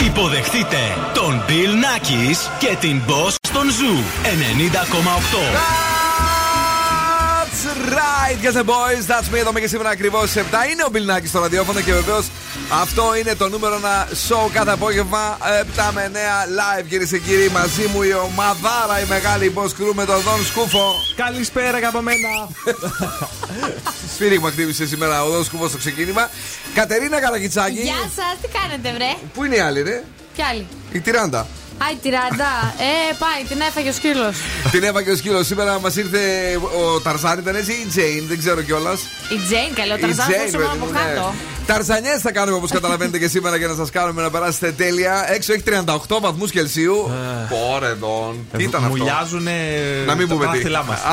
[0.00, 0.76] Υποδεχτείτε
[1.14, 3.94] τον Bill Nakis και την Boss Crew στον Ζου
[5.82, 5.83] 90,8
[8.24, 9.06] right, yes the boys.
[9.06, 9.38] That's me.
[9.38, 10.38] Εδώ και σήμερα ακριβώς 7.
[10.70, 12.26] Είναι ο Μπιλνάκη στο ραδιόφωνο και βεβαίως
[12.82, 15.38] αυτό είναι το νούμερο ένα show κάθε απόγευμα.
[15.76, 16.18] 7 με 9
[16.58, 17.48] live κυρίες και κύριοι.
[17.48, 20.94] Μαζί μου η ομαδάρα, η μεγάλη boss crew με τον Δον Σκούφο.
[21.16, 22.28] Καλησπέρα και από μένα.
[24.14, 26.30] Σφύριγμα χτύπησε σήμερα ο Δον Σκούφος στο ξεκίνημα.
[26.74, 27.80] Κατερίνα Καρακιτσάκη.
[27.80, 30.04] Γεια σας, τι κάνετε, βρε; Πού είναι η άλλη, ρε;
[30.34, 30.66] Ποια άλλη.
[30.92, 31.46] Η Τυράντα.
[31.78, 32.50] Άι, τυράντα.
[32.78, 34.36] ε, πάει, την έφαγε ο σκύλος.
[34.70, 35.46] την έφαγε ο σκύλος.
[35.46, 36.18] Σήμερα μας ήρθε
[36.80, 39.00] ο Ταρζάν, ήταν έτσι ή η Τζέιν, δεν ξέρω κιόλας.
[39.34, 41.34] Η Τζέιν, καλό, ο Ταρζάν θα από κάτω.
[41.66, 45.32] Ταρζανιές θα κάνουμε όπως καταλαβαίνετε και σήμερα για να σας κάνουμε να περάσετε τέλεια.
[45.32, 47.10] Έξω έχει 38 βαθμούς Κελσίου.
[47.48, 48.34] Πόρε εδώ.
[48.56, 49.48] Τι ήταν αυτό; Μουλιάζουν
[50.06, 50.62] να μην πούμε τι.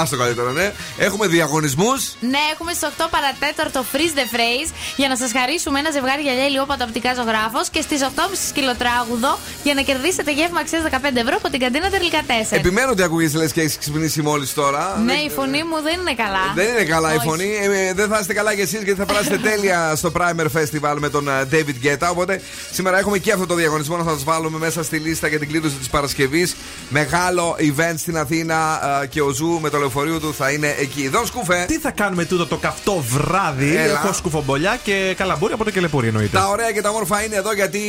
[0.01, 0.71] Άστο καλύτερο, ναι.
[0.97, 2.13] Έχουμε διαγωνισμούς.
[2.19, 6.45] Ναι, έχουμε στις 8 παρατέταρτο freeze the phrase για να σας χαρίσουμε ένα ζευγάρι γυαλιά
[6.45, 8.07] ηλιόπατα οπτικά ζωγράφος και στις 8.30
[8.47, 12.31] σκυλοτράγουδο για να κερδίσετε γεύμα αξίας 15 ευρώ από την καντίνα τελικά 4.
[12.49, 15.01] Επιμένω ότι ακούγεσαι λες και έχεις ξυπνήσει μόλις τώρα.
[15.05, 16.45] Ναι, η φωνή μου δεν είναι καλά.
[16.55, 17.49] Δεν είναι καλά η φωνή.
[17.61, 20.95] Ε, δεν θα είστε καλά κι εσείς γιατί θα περάσετε τέλεια στο Primer Music Festival
[20.99, 22.07] με τον ε, David Guetta.
[22.11, 25.47] Οπότε σήμερα έχουμε και αυτό το διαγωνισμό να σας βάλουμε μέσα στη λίστα για την
[25.47, 26.55] κλήρωση της Παρασκευής.
[26.89, 31.07] Μεγάλο event στην Αθήνα ε, και ο Ζου με το λεωφορείο του θα είναι εκεί.
[31.07, 31.65] Δον Σκούφε.
[31.67, 33.91] Τι θα κάνουμε τούτο το καυτό βράδυ; Έλα.
[33.91, 36.37] Έχω σκουφομπολιά και καλαμπούρι από το κελεπούρι εννοείται.
[36.37, 37.79] Τα ωραία και τα όμορφα είναι εδώ γιατί.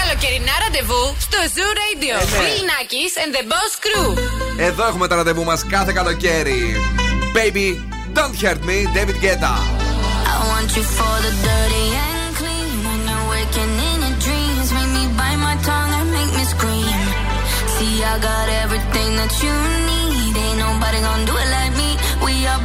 [0.00, 2.13] Καλοκαιρινά ραντεβού στο Zoo Radio.
[2.15, 2.39] Ε, ναι.
[2.41, 4.17] Bill Nackis and the Boss Crew.
[4.57, 6.75] Εδώ έχουμε τα ραντεβού μα κάθε καλοκαίρι.
[7.35, 7.67] Baby,
[8.17, 9.53] don't hurt me, David Guetta.
[10.33, 12.75] I want you for the dirty and clean.
[12.87, 16.99] When you're waking in your dreams, make me bite my tongue and make me scream.
[17.75, 19.55] See, I got everything that you
[19.89, 20.31] need.
[20.45, 21.89] Ain't nobody gonna do it like me.
[22.25, 22.61] We are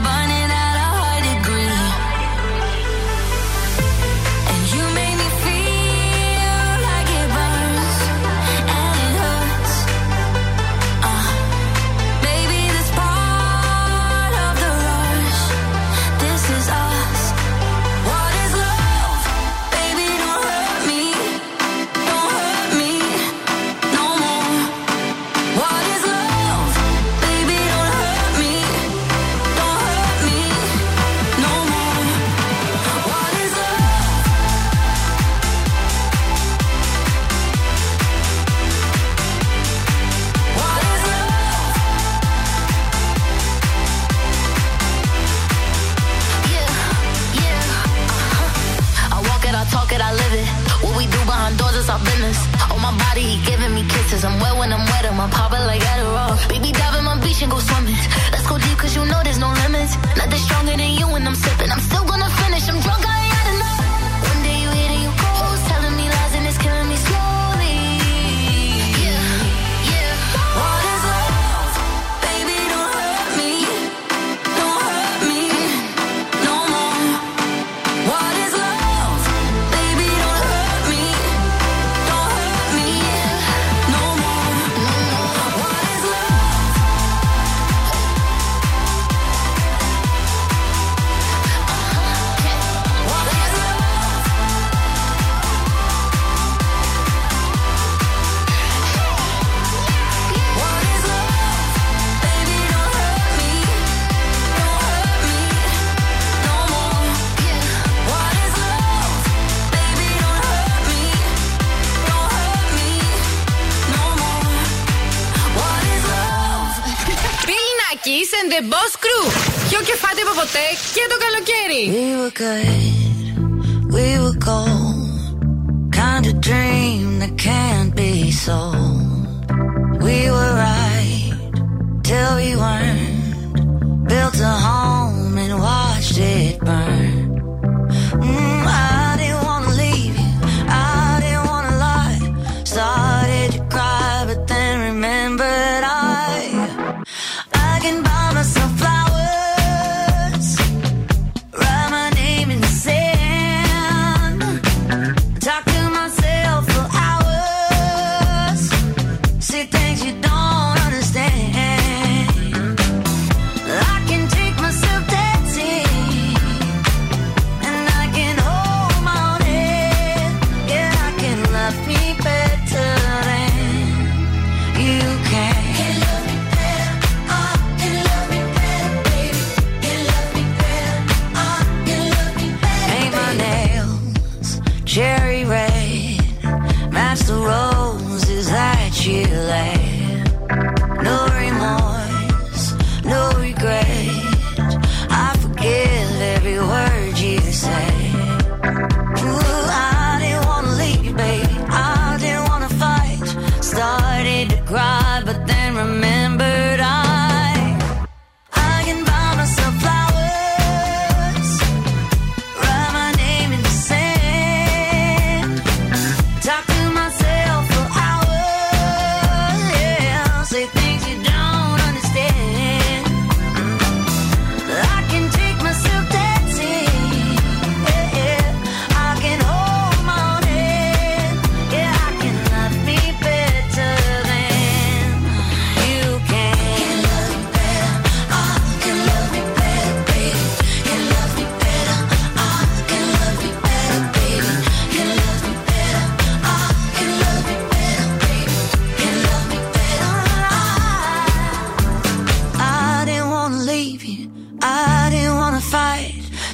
[51.93, 52.39] our business.
[52.73, 54.25] On my body, giving me kisses.
[54.25, 55.05] I'm wet when I'm wet,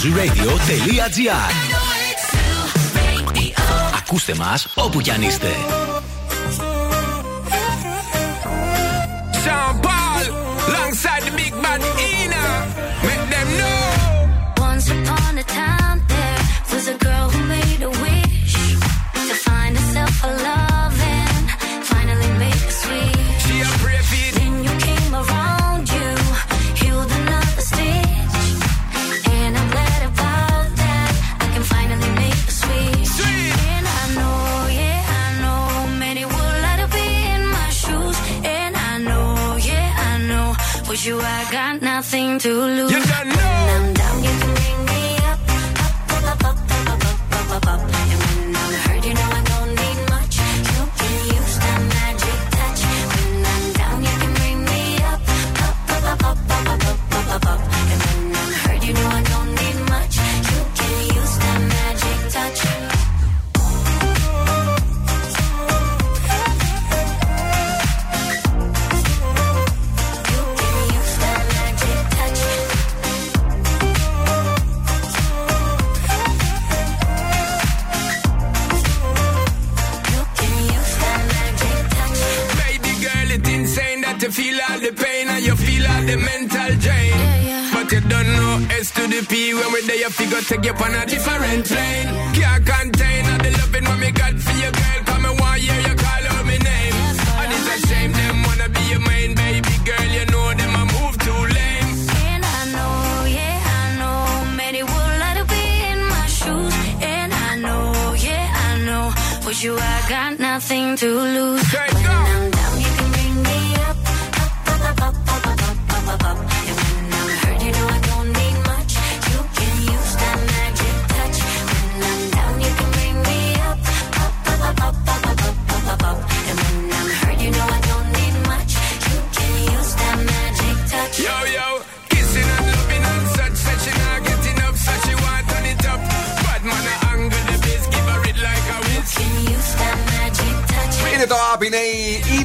[0.00, 1.52] Και zooradio.gr
[3.98, 5.48] Ακούστε μας όπου κι αν είστε.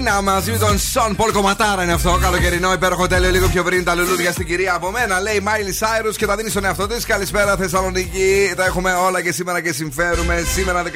[0.03, 2.17] Η Ίνα μαζί με τον Σον Πολ Κομματάρα είναι αυτό.
[2.21, 5.19] Καλοκαιρινό υπέροχο τέλειο λίγο πιο πριν τα λουλούδια στην κυρία από μένα.
[5.19, 7.05] Λέει Μάιλι Σάιρους και τα δίνει στον εαυτό της.
[7.05, 8.53] Καλησπέρα Θεσσαλονίκη.
[8.55, 10.43] Τα έχουμε όλα και σήμερα και συμφέρουμε.
[10.53, 10.87] Σήμερα 18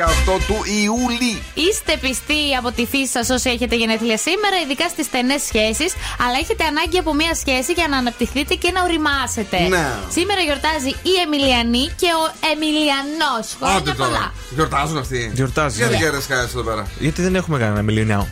[0.48, 1.42] του Ιούλη.
[1.54, 5.92] Είστε πιστοί από τη φύση σας όσοι έχετε γενέθλια σήμερα, ειδικά στις στενές σχέσεις.
[6.24, 9.58] Αλλά έχετε ανάγκη από μια σχέση για να αναπτυχθείτε και να οριμάσετε.
[9.76, 9.88] Ναι.
[10.18, 12.24] Σήμερα γιορτάζει η Εμιλιανή και ο
[12.54, 13.46] Εμιλιανός.
[13.60, 14.26] Χρόνια πολλά.
[14.56, 15.32] Γιορτάζουν αυτοί.
[15.34, 15.78] Γιορτάζει.
[15.78, 16.38] Γιατί ναι.
[16.44, 18.28] εδώ πέρα; Γιατί δεν έχουμε κανένα Εμιλιανό.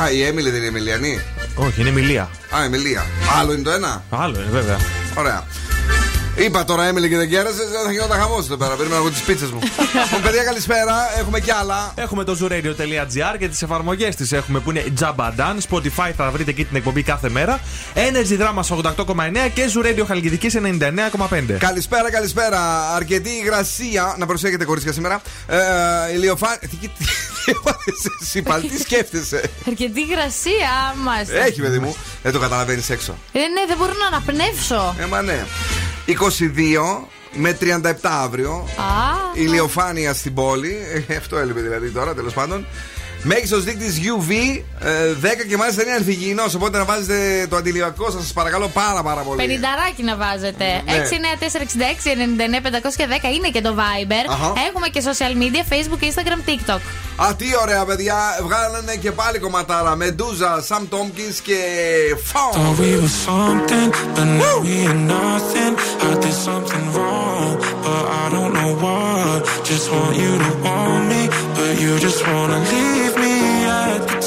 [0.00, 1.20] Α, η Έμιλι δεν είναι Εμιλιανή;
[1.54, 2.28] Όχι, είναι Εμιλία.
[2.56, 3.06] Α, Εμιλία.
[3.40, 4.78] Άλλο είναι το ένα; Άλλο είναι, βέβαια.
[5.14, 5.46] Ωραία.
[6.36, 8.74] Είπα τώρα Έμιλι και δεν κέρασες, θα γινόταν χαμός εδώ πέρα.
[8.74, 9.58] Περίμενα από τις πίτσες μου.
[10.04, 11.18] Λοιπόν, παιδιά, καλησπέρα.
[11.18, 11.92] Έχουμε κι άλλα.
[11.96, 15.56] Έχουμε το zooradio.gr και τις εφαρμογές τη έχουμε που είναι Jabadan.
[15.70, 17.60] Spotify θα βρείτε εκεί την εκπομπή κάθε μέρα.
[17.94, 21.56] Energy Drama 88,9 και Zooradio Χαλκιδικής 99,5.
[21.58, 22.90] Καλησπέρα, καλησπέρα.
[22.94, 24.14] Αρκετή υγρασία.
[24.18, 25.20] Να προσέχετε κορίτσια σήμερα.
[25.46, 26.58] Ε, ηλιοφάνη.
[28.22, 31.40] Εσύ πάλι τι σκέφτεσαι; Αρκετή υγρασία μα.
[31.44, 31.96] Έχει, παιδί μου.
[32.22, 33.14] Δεν το καταλαβαίνεις έξω.
[33.32, 34.94] Ε, ναι, δεν μπορώ να αναπνεύσω.
[34.98, 35.44] Ε, μα ναι.
[36.10, 38.52] 22 με 37 αύριο.
[38.52, 38.84] Α,
[39.34, 40.76] ηλιοφάνεια στην πόλη.
[41.08, 42.66] Ε, αυτό έλειπε δηλαδή τώρα, τέλος πάντων.
[43.22, 44.32] Μέγιστος δείκτης UV 10
[45.40, 46.42] ε, και μάλιστα είναι ανθυγιεινό.
[46.54, 49.36] Οπότε να βάζετε το αντιλιακό σας, παρακαλώ πάρα πάρα πολύ.
[49.36, 50.64] Πενινταράκι να βάζετε.
[50.64, 51.02] Ναι.
[53.22, 54.24] 69466 είναι και το Viber.
[54.68, 56.80] Έχουμε και social media, Facebook, Instagram, TikTok.
[57.16, 58.16] Α, τι ωραία παιδιά.
[58.42, 59.96] Βγάλανε και πάλι κομματάρα.
[59.96, 61.56] Μεντούζα, Σαμ Τόμκινς και
[62.24, 62.76] Φάουν.
[69.70, 71.22] Just want you to want me,
[71.56, 73.09] but you just wanna leave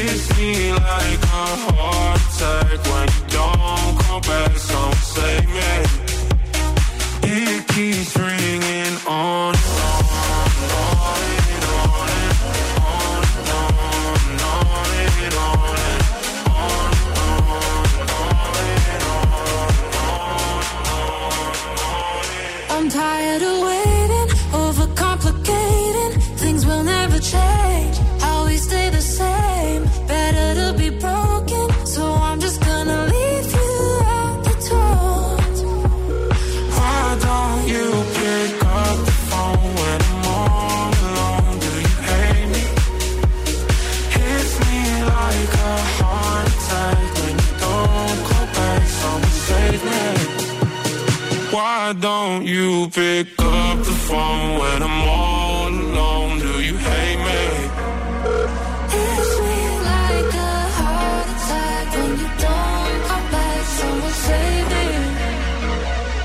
[0.00, 4.52] Hits me like a heart attack when you don't come back.
[4.56, 5.72] Someone save me.
[7.22, 12.34] It keeps ringing on and on and on and
[12.80, 15.68] on and on and on and on and on
[22.70, 23.89] I'm tired of waiting,
[51.52, 56.38] Why don't you pick up the phone when I'm all alone?
[56.38, 57.42] Do you hate me?
[58.94, 63.64] Hits me like a heart attack when you don't come back.
[63.78, 64.86] Someone save me.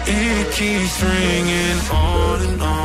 [0.05, 2.84] It keeps ringing on and on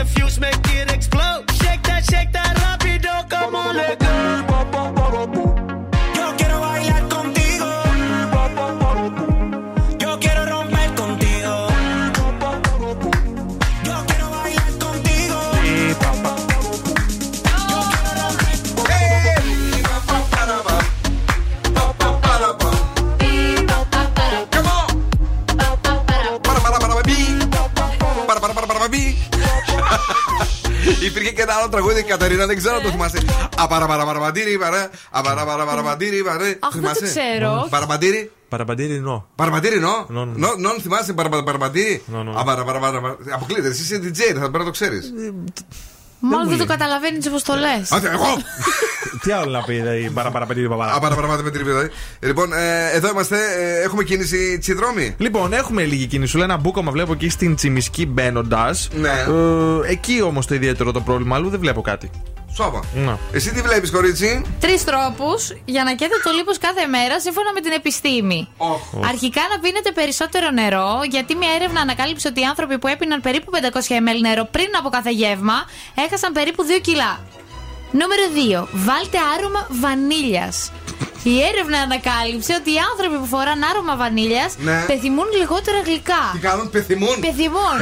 [0.00, 1.49] the fuse, make it explode.
[31.40, 33.18] Και ένα άλλο τραγούδι, Κατερίνα, δεν ξέρω αν το θυμάσαι.
[33.56, 34.88] Απαραμπαραμπαραμπαντήρι, παρέ.
[35.10, 36.58] Απαραμπαραμπαραμπαντήρι, παρέ.
[36.60, 37.66] Αχ, δεν το ξέρω.
[37.70, 38.30] Παραμπαντήρι.
[38.48, 39.26] Παραμπαντήρι νο.
[39.34, 40.06] Παραμπαντήρι, νο.
[40.08, 40.32] Νο, νο.
[40.36, 42.02] Νο, νο, θυμάσαι παραμπαντήρι.
[42.06, 42.32] Νο, νο.
[42.36, 45.12] Απαραμπαραμπαραμπα- Αποκλείται, εσύ είσαι DJ, θα πρέπει να το ξέρεις.
[46.20, 47.90] Μάλλον δεν το καταλαβαίνεις όπως το λες.
[48.12, 48.36] Εγώ!
[49.22, 50.94] Τι άλλο να πει, δηλαδή, παραπαραπαντήρι παπαρά.
[50.94, 51.90] Απαραμπαραμπαντήρι, δηλαδή.
[52.20, 55.14] Λοιπόν, ε, εδώ είμαστε, ε, έχουμε κίνηση τσιδρόμη.
[55.18, 56.30] Λοιπόν, έχουμε λίγη κίνηση.
[56.30, 58.88] Σου λέει ένα μπούκομα βλέπω εκεί στην Τσιμισκή μπαίνοντας.
[58.92, 59.08] Ναι.
[59.08, 62.10] Ε, εκεί όμως το ιδιαίτερο το πρόβλημα, αλλού δεν βλέπω κάτι.
[62.54, 62.80] Σώπα.
[62.94, 63.18] Να.
[63.32, 67.60] Εσύ τι βλέπεις, κορίτσι; Τρεις τρόπους για να καίτε το λίπος κάθε μέρα σύμφωνα με
[67.60, 68.48] την επιστήμη.
[68.56, 68.80] Όχ.
[69.08, 73.50] Αρχικά να πίνετε περισσότερο νερό, γιατί μια έρευνα ανακάλυψε ότι οι άνθρωποι που έπιναν περίπου
[73.52, 73.56] 500
[74.06, 75.54] ml νερό πριν από κάθε γεύμα
[75.94, 77.20] έχασαν περίπου 2 κιλά.
[77.92, 78.22] Νούμερο
[78.64, 78.68] 2.
[78.72, 80.70] Βάλτε άρωμα βανίλιας.
[81.22, 84.84] Η έρευνα ανακάλυψε ότι οι άνθρωποι που φοράνε άρωμα βανίλιας Ναι.
[84.86, 86.22] πεθυμούν λιγότερα γλυκά.
[86.32, 87.20] Τι κάνουν, πεθυμούν.
[87.20, 87.78] Πεθυμούν.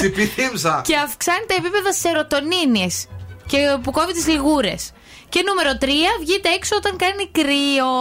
[0.00, 0.82] Συμπιθύμσα.
[0.86, 3.06] και αυξάνει τα επίπεδα σερωτονίνης
[3.50, 4.92] και που κόβει τις λιγούρες.
[5.28, 5.86] Και νούμερο 3,
[6.20, 7.92] βγείτε έξω όταν κάνει κρύο.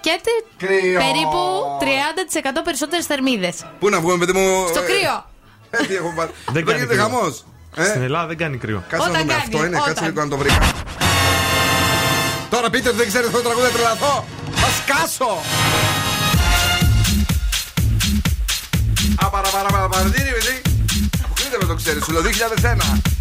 [0.00, 0.14] Και
[0.56, 0.98] κρύο.
[1.04, 1.40] περίπου
[1.80, 3.56] 30% περισσότερες θερμίδες.
[3.80, 4.66] Πού να βγούμε, παιδί μου.
[4.68, 5.14] Στο ε, κρύο.
[5.70, 5.78] Ε,
[6.52, 7.44] δεν γίνεται χαμός.
[7.76, 7.84] Ε?
[7.84, 8.84] Στην Ελλάδα δεν κάνει κρύο.
[8.88, 10.72] Κάτσε να δούμε αυτό είναι, κάτσε λίγο να το βρήκα.
[12.50, 14.24] Τώρα πείτε ότι δεν ξέρετε αυτό το τραγούδι, τρελαθώ.
[14.52, 15.40] Θα σκάσω.
[22.22, 23.17] 2001.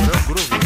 [0.00, 0.58] Ωραίο γκρούβι.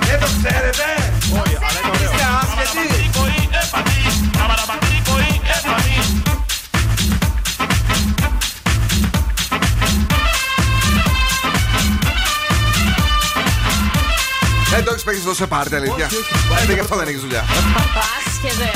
[0.00, 0.84] Δεν το ξέρετε.
[1.32, 2.10] Όχι, αλλά είναι ωραίο.
[2.10, 3.10] Είστε άσχετοι.
[14.70, 16.08] Δεν το σε πάρτι, αλήθεια.
[16.66, 17.44] Δεν γι' αυτό δεν έχεις δουλειά
[18.44, 18.70] έρχεται.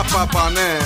[0.00, 0.78] Απαπανέ.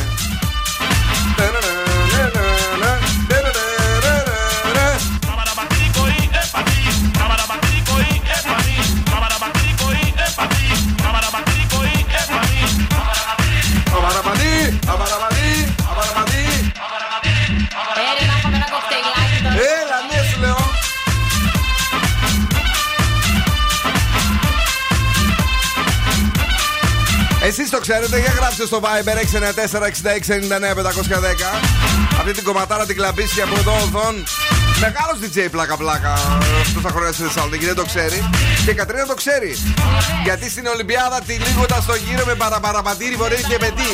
[27.88, 29.22] ξέρετε, για γράψτε στο Viber 694-6699-510.
[32.18, 34.24] Αυτή την κομματάρα την κλαμπίσια από εδώ οδόν.
[34.80, 36.18] Μεγάλος DJ πλάκα πλάκα
[36.74, 38.28] τόσα χρόνια στη Θεσσαλονίκη, δεν το ξέρει.
[38.64, 39.56] Και η Κατρίνα το ξέρει.
[40.24, 43.90] Γιατί στην Ολυμπιάδα τη λίγοντα στο γύρο με παραπαραπατήρι, βορεί και πετύ.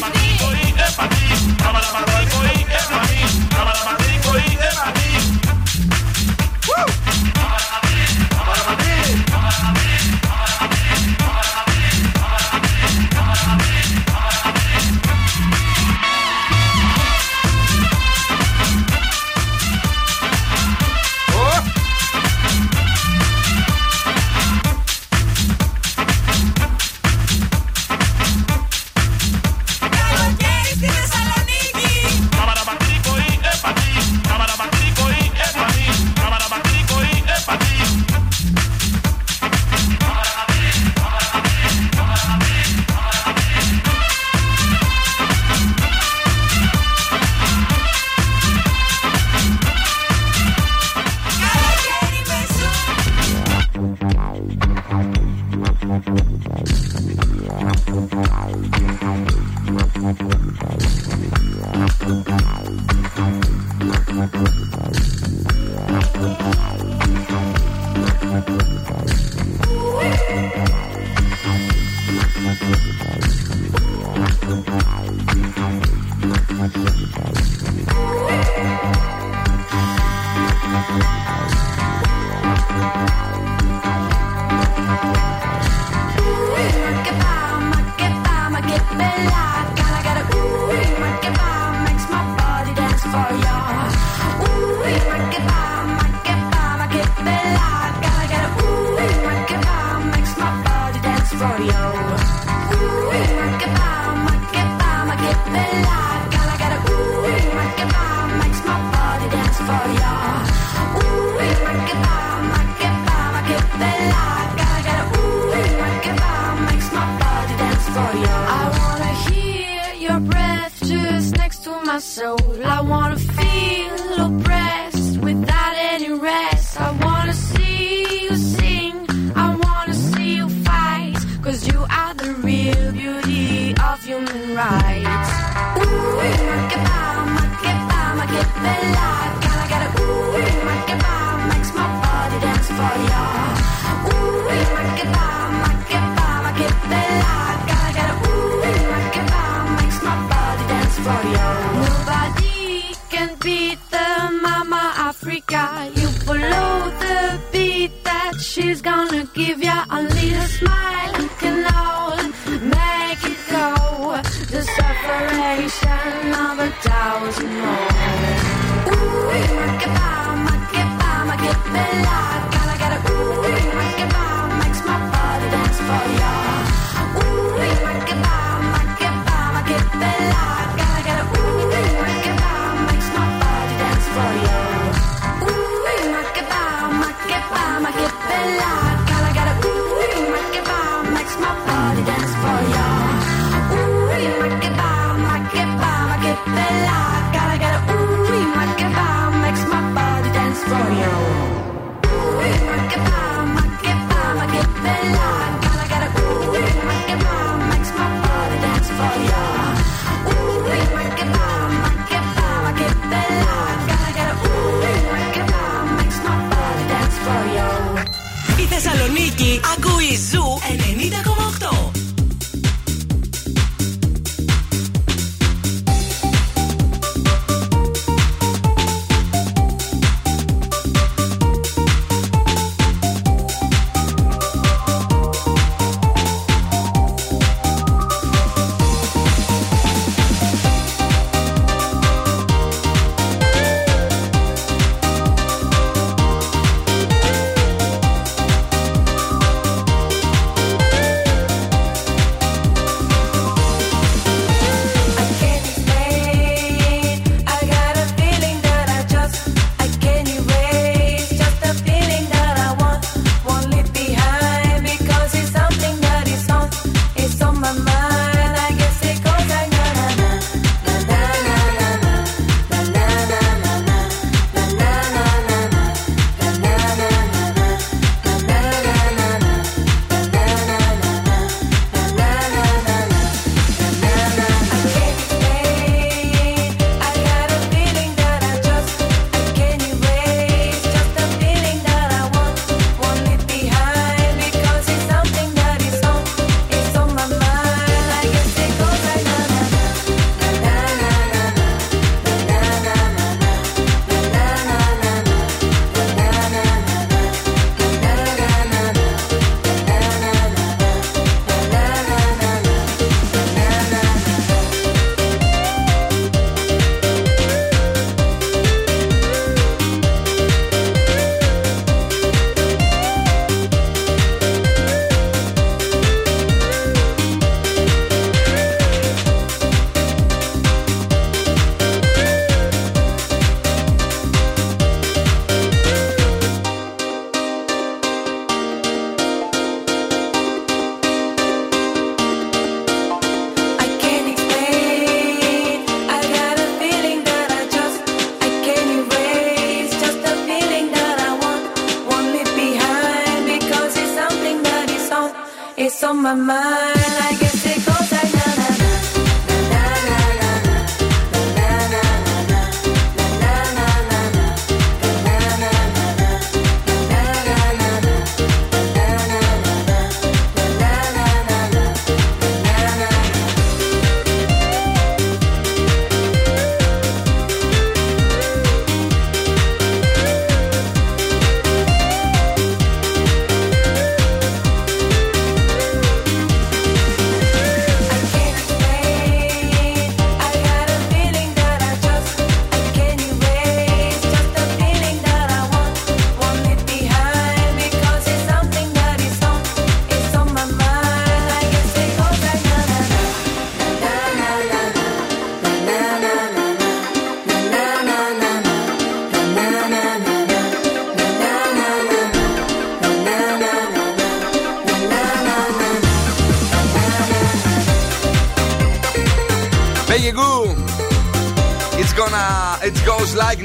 [109.66, 110.13] for your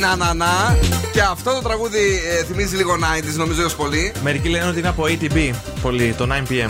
[0.09, 0.75] goes like na na na.
[1.11, 4.11] Και αυτό το τραγούδι ε, θυμίζει λίγο 90s, νομίζω έως πολύ.
[4.23, 5.53] Μερικοί λένε ότι είναι από ATB.
[5.81, 6.69] Πολύ, το 9pm.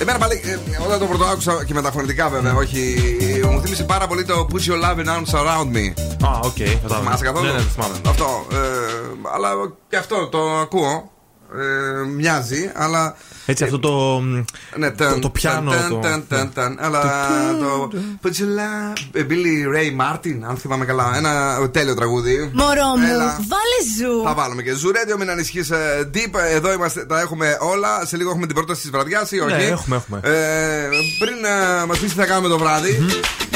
[0.00, 2.96] Εμένα πάλι, ε, όταν το πρωτοάκουσα και με τα φωνητικά βέβαια, όχι.
[3.50, 5.92] Μου θύμισε πάρα πολύ το Put your loving arms around me.
[6.26, 6.88] Α, οκ.
[6.88, 7.94] Το θυμάσαι καθόλου; Ναι, ναι, το θυμάμαι.
[8.08, 8.46] Αυτό.
[8.52, 8.56] ε,
[9.34, 9.48] αλλά
[9.88, 11.10] και αυτό το ακούω.
[11.56, 13.16] Ε, μοιάζει, αλλά.
[13.46, 14.22] Έτσι αυτό το.
[14.78, 15.70] Ναι, το, το πιάνο.
[15.70, 17.00] ταν, το- ταν, ταν, ταν, Αλλά
[17.60, 17.88] το.
[18.22, 18.98] Put your love.
[19.12, 21.12] ε, Billy Ray Martin, αν θυμάμαι καλά.
[21.16, 22.50] Ένα τέλειο τραγούδι.
[22.54, 23.24] Μωρό μου, Έλα.
[23.24, 24.22] βάλε ζου.
[24.24, 25.70] Θα βάλουμε και Zoo Radio, μην ανησυχείς.
[26.14, 28.06] Deep, εδώ είμαστε, τα έχουμε όλα.
[28.06, 30.20] Σε λίγο έχουμε την πρόταση της βραδιάς ή όχι; Ναι, έχουμε, έχουμε.
[30.24, 30.88] Ε,
[31.18, 33.06] πριν ε, μας πεις τι θα κάνουμε το βράδυ,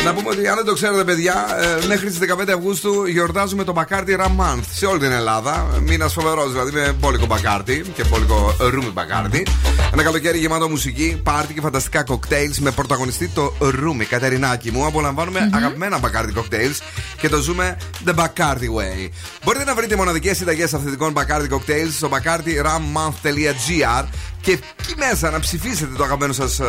[0.05, 1.47] να πούμε ότι αν δεν το ξέρετε, παιδιά,
[1.83, 5.67] ε, μέχρι τις 15 Αυγούστου γιορτάζουμε το Bacardi Ram Month σε όλη την Ελλάδα.
[5.87, 9.47] Μήνας φοβερός, δηλαδή με μπόλικο μπακάρτι και μπόλικο ρούμι μπακάρτι.
[9.93, 14.05] Ένα καλοκαίρι γεμάτο μουσική, πάρτι και φανταστικά κοκτέιλς με πρωταγωνιστή το ρούμι.
[14.05, 16.79] Κατερινάκι μου, απολαμβάνουμε αγαπημένα μπακάρτι κοκτέιλς
[17.23, 19.09] και το ζούμε the Bacardi way.
[19.45, 24.05] Μπορείτε να βρείτε μοναδικές συνταγές αυθεντικών μπακάρτι κοκτέιλ στο bacardirammonth.gr
[24.41, 26.61] και εκεί μέσα να ψηφίσετε το αγαπημένο σας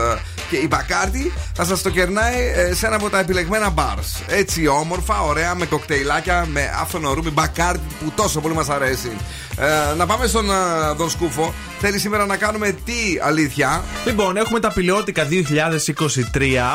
[0.50, 4.24] και η Μπακάρτι θα σας το κερνάει ε, σε ένα από τα επιλεγμένα bars.
[4.28, 9.12] Έτσι όμορφα, ωραία, με κοκτέιλάκια, με άφθονο ρούμι Μπακάρτι που τόσο πολύ μας αρέσει.
[9.58, 10.54] Ε, να πάμε στον ε,
[10.98, 11.54] Δον Σκούφο.
[11.80, 15.34] Θέλει σήμερα να κάνουμε τι αλήθεια; Λοιπόν, έχουμε τα πιλιότικα 2023.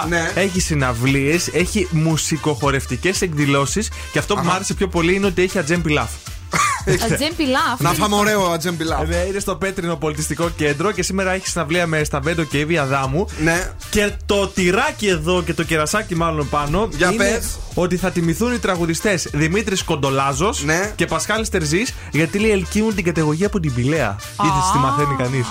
[0.08, 0.30] Ναι.
[0.34, 3.90] Έχει συναυλίες, έχει μουσικοχορευτικές εκδηλώσεις γλώσσε.
[4.12, 6.10] Και αυτό που μου άρεσε πιο πολύ είναι ότι έχει ατζέμπι λαφ.
[7.48, 9.10] Λάφ, να φάμε ωραίο ατζέμπι λάφ.
[9.10, 13.26] Ε, είναι στο Πέτρινο Πολιτιστικό Κέντρο και σήμερα έχει συναυλία με Σταβέντο και Εύη Αδάμου.
[13.42, 13.70] Ναι.
[13.90, 16.88] Και το τυράκι εδώ και το κερασάκι, μάλλον πάνω.
[16.96, 17.56] Για είναι πες.
[17.74, 20.92] Ότι θα τιμηθούν οι τραγουδιστές Δημήτρης Κοντολάζος ναι.
[20.96, 24.16] και Πασχάλης Τερζής γιατί λέει ελκύουν την κατηγορία από την πηλαία.
[24.32, 25.46] Είτε τη μαθαίνει κανείς;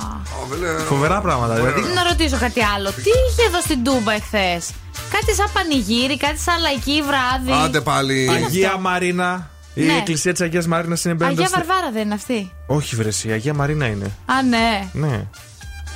[0.88, 1.54] Φοβερά πράγματα.
[1.54, 1.82] Δηλαδή.
[1.82, 2.92] Να ρωτήσω κάτι άλλο.
[2.92, 4.70] Τι είχε εδώ στην Τούμπα εχθές;
[5.12, 7.64] Κάτι σαν πανηγύρι, κάτι σαν λαϊκή βράδυ.
[7.64, 8.30] Άντε πάλι.
[8.30, 9.50] Αγία Μαρίνα.
[9.74, 9.94] Η ναι.
[9.94, 11.42] εκκλησία της Αγίας Μαρίνας είναι μπαίνοντα.
[11.42, 12.52] Αγία Βαρβάρα δεν είναι αυτή.
[12.68, 14.12] Όχι, βρεσί, η Αγία Μαρίνα είναι.
[14.26, 14.90] Α, ναι.
[14.94, 15.28] ναι.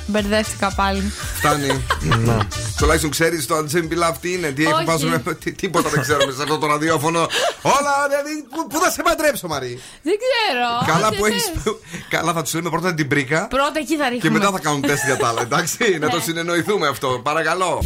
[0.06, 1.12] Μπερδεύτηκα πάλι.
[1.34, 1.66] Φτάνει.
[2.24, 2.36] Ναι.
[2.76, 4.50] Τουλάχιστον ξέρεις το Unsimple τι είναι.
[4.50, 5.22] Τι βάζουμε.
[5.56, 7.18] Τίποτα δεν ξέρουμε σε αυτό το ραδιόφωνο.
[7.62, 7.92] Όλα.
[8.08, 9.80] Δηλαδή, Πού θα σε παντρέψω, Μαρή.
[10.02, 10.92] Δεν ξέρω.
[10.92, 11.36] Καλά που έχει.
[11.54, 11.72] Ναι.
[12.08, 13.46] Καλά θα τους λέμε πρώτα την πρίκα.
[13.48, 14.20] Πρώτα εκεί θα ρίχνουμε.
[14.22, 15.40] Και μετά θα κάνουν τεστ για τα άλλα.
[15.42, 16.22] Εντάξει, να το ναι.
[16.22, 17.20] συνεννοηθούμε αυτό.
[17.22, 17.82] Παρακαλώ.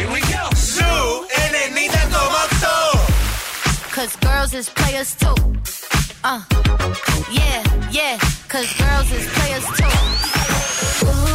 [0.00, 0.44] Here we go.
[0.72, 0.92] Σου
[3.96, 5.38] Cause girls is players too.
[6.30, 6.40] Uh,
[7.38, 7.58] yeah,
[7.98, 8.14] yeah.
[8.52, 9.94] Cause girls is players too.
[11.04, 11.30] Ooh.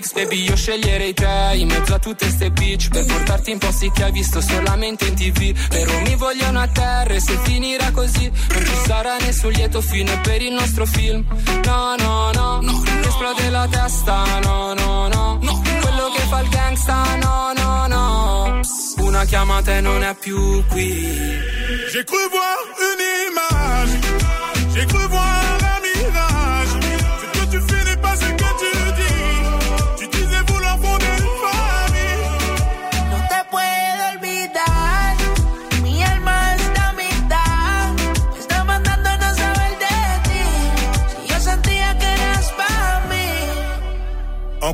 [0.00, 0.12] X.
[0.12, 4.04] Baby, io sceglierei te in mezzo a tutte ste bitch per portarti in posti che
[4.04, 5.54] hai visto solamente in tv.
[5.68, 10.18] Però mi vogliono a terra e se finirà così non ci sarà nessun lieto fine
[10.20, 11.24] per il nostro film.
[11.64, 16.48] No, no, no, no, esplode la testa, no, no, no, no, quello che fa il
[16.48, 18.60] gangsta, no, no, no.
[18.98, 21.52] Una chiamata e non è più qui.
[21.92, 22.63] J'ai cru voir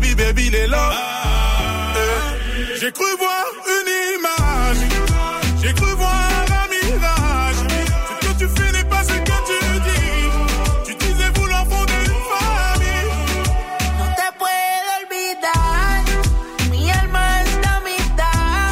[0.00, 0.76] baby, baby, euh,
[2.80, 3.44] J'ai cru voir
[3.76, 4.82] une image.
[5.62, 6.28] J'ai cru voir
[6.62, 7.60] un mirage.
[8.08, 10.28] Ce que tu fais n'est pas ce que tu dis.
[10.86, 13.10] Tu disais vouloir fonder une famille.
[13.98, 16.02] No te puedo olvidar.
[16.70, 18.70] Mi alma es la mitad.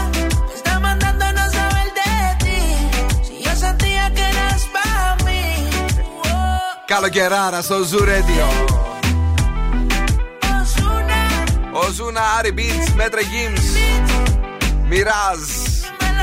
[0.49, 2.13] Me está mandando no saber de
[2.45, 2.61] ti.
[3.27, 5.43] Si yo sentía que eras para mí.
[6.87, 7.61] Calo Guerrara,
[11.87, 13.61] Οζούνα, Άρη Beats, Μέτρε Gims,
[14.89, 15.41] Μοιράζ.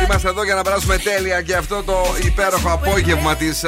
[0.04, 3.64] Είμαστε εδώ για να περάσουμε τέλεια και αυτό το υπέροχο απόγευμα της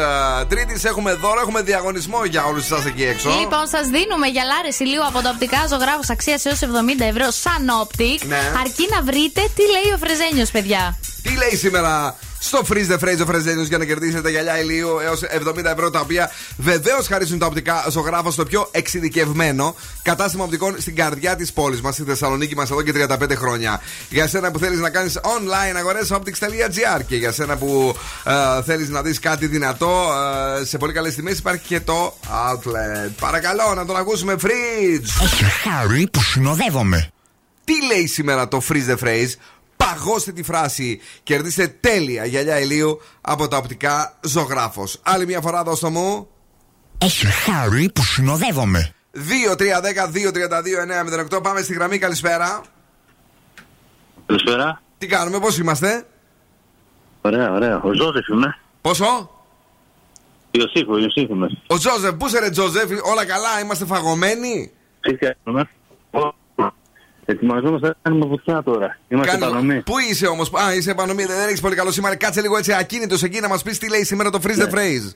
[0.48, 0.84] Τρίτης.
[0.84, 3.30] Έχουμε δώρο, έχουμε διαγωνισμό για όλους εσά εκεί έξω.
[3.30, 6.66] Λοιπόν, σας δίνουμε γυαλάρε ηλίου από το οπτικά ζωγράφο αξίας έως 70
[7.00, 8.26] ευρώ σαν optic.
[8.28, 8.52] Ναι.
[8.62, 10.98] Αρκεί να βρείτε τι λέει ο Φρεζένιος, παιδιά.
[11.24, 15.22] Τι λέει σήμερα στο Freeze the Phrase ο Φρεζένιο για να κερδίσετε γυαλιά ηλίου έως
[15.48, 20.96] 70 ευρώ τα οποία βεβαίως χαρίζουν τα οπτικά ζωγράφο στο πιο εξειδικευμένο κατάστημα οπτικών στην
[20.96, 23.82] καρδιά της πόλης μας, στη Θεσσαλονίκη μας εδώ και 35 χρόνια.
[24.10, 28.90] Για σένα που θέλεις να κάνεις online αγορές optics.gr και για σένα που ε, θέλεις
[28.90, 30.10] να δεις κάτι δυνατό
[30.62, 33.12] ε, σε πολύ καλές τιμές υπάρχει και το outlet.
[33.20, 35.24] Παρακαλώ να τον ακούσουμε Freeze.
[35.24, 37.10] Έχει χάρη που συνοδεύομαι.
[37.64, 39.32] Τι λέει σήμερα το Freeze the Phrase;
[39.78, 41.00] Παγώστε τη φράση.
[41.24, 45.00] Κερδίστε τέλεια γυαλιά ηλίου από τα οπτικά ζωγράφος.
[45.04, 46.28] Άλλη μια φορά δώστε μου.
[46.98, 48.94] Έχει χάρη που συνοδεύομαι.
[51.38, 51.44] 2-3-10-2-32-9-08.
[51.44, 51.98] Πάμε στη γραμμή.
[51.98, 52.62] Καλησπέρα.
[54.26, 54.82] Καλησπέρα.
[54.98, 56.06] Τι κάνουμε, πώς είμαστε;
[57.22, 57.82] Ωραία, ωραία.
[57.82, 58.58] Ο Ζώζεφ είμαι.
[58.82, 59.30] Πόσο;
[60.52, 61.48] Ιωσήφο, Ιωσήφο είμαι.
[61.68, 65.70] Ο Τζόζεφ, πού είσαι ρε Τζόζεφ, όλα καλά, είμαστε φαγωμένοι; Τι κάνουμε.
[67.30, 68.98] Ετοιμαζόμαστε να κάνουμε βουτιά τώρα.
[69.08, 69.82] Είμαστε Κάνουμε- επανομή.
[69.82, 72.16] Πού είσαι όμως, Α, είσαι επανομή, δεν έχεις πολύ καλό σήμερα.
[72.16, 75.12] Κάτσε λίγο έτσι ακίνητος εκεί να μας πεις τι λέει σήμερα το Freeze the Phrase.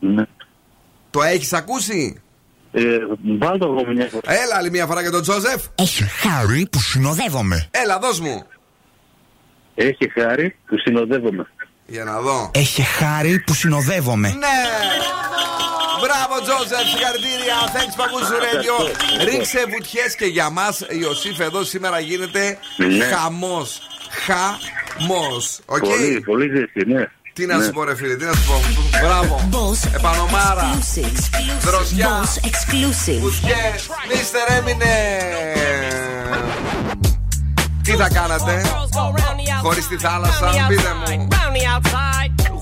[0.00, 0.24] Ναι.
[1.10, 2.20] Το έχεις ακούσει;
[2.72, 2.82] Ε,
[3.38, 4.32] βάλ το εγώ μια φορά.
[4.32, 5.62] Έλα άλλη μια φορά για τον Joseph.
[5.74, 7.68] Έχει χάρη που συνοδεύομαι.
[7.70, 8.42] Έλα, δώσ' μου.
[9.74, 11.46] Έχει χάρη που συνοδεύομαι.
[11.86, 12.50] Για να δω.
[12.54, 14.28] Έχει χάρη που συνοδεύομαι.
[14.28, 14.46] Ναι!
[16.04, 17.56] Μπράβο, Joseph, συγχαρητήρια.
[17.74, 18.76] Thanks, Παγκούσου Radio.
[19.28, 23.04] Ρίξε βουτιές και για μας, Ιωσήφ, εδώ σήμερα γίνεται Ναι.
[23.04, 23.80] χαμός.
[24.26, 25.58] Χαμός.
[25.66, 27.04] Οκ; Πολύ, πολύ ζέστη, ναι.
[27.32, 27.64] Τι να Ναι.
[27.64, 28.60] σου πω, ρε φίλε, τι να σου πω.
[29.02, 29.48] Μπράβο.
[29.94, 30.78] Επανομάρα.
[31.60, 32.24] Δροσιά.
[33.20, 33.64] Βουτιέ.
[34.08, 34.92] Μίστερ έμεινε.
[37.82, 38.62] Τι θα κάνατε;
[39.62, 41.28] Χωρίς τη θάλασσα, πείτε μου.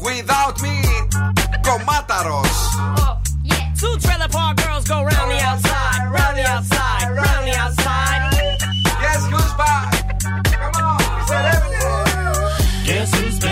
[0.05, 1.07] Without me,
[1.63, 2.49] κομμάταρος.
[3.83, 8.31] Two trailer park girls go round the outside, round the outside, round the outside.
[8.85, 10.21] Guess who's back?
[10.23, 11.51] Come on, Mr.
[11.51, 12.87] Eminem.
[12.87, 13.39] Guess who's?
[13.41, 13.52] Back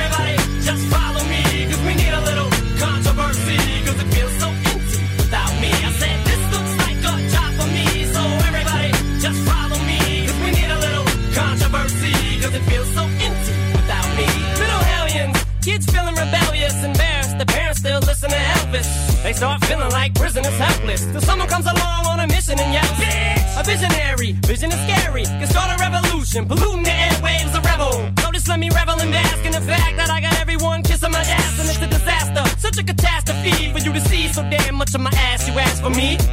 [0.61, 1.43] just follow me.
[1.69, 5.71] Cause we need a little controversy, cause it feels so empty without me.
[5.71, 8.89] I said this looks like a job for me, so everybody
[9.19, 9.99] just follow me.
[10.27, 14.27] Cause we need a little controversy, cause it feels so empty without me.
[14.61, 17.37] Little hellions, kids feeling rebellious, embarrassed.
[17.37, 18.89] The parents still listen to Elvis.
[19.23, 21.05] They start feeling like prisoners helpless.
[21.05, 23.59] Till someone comes along on a mission and yells, Bitch!
[23.59, 25.23] A visionary, vision is scary.
[25.23, 26.90] Can start a revolution, polluting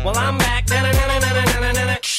[0.05, 0.59] Well, I'm back.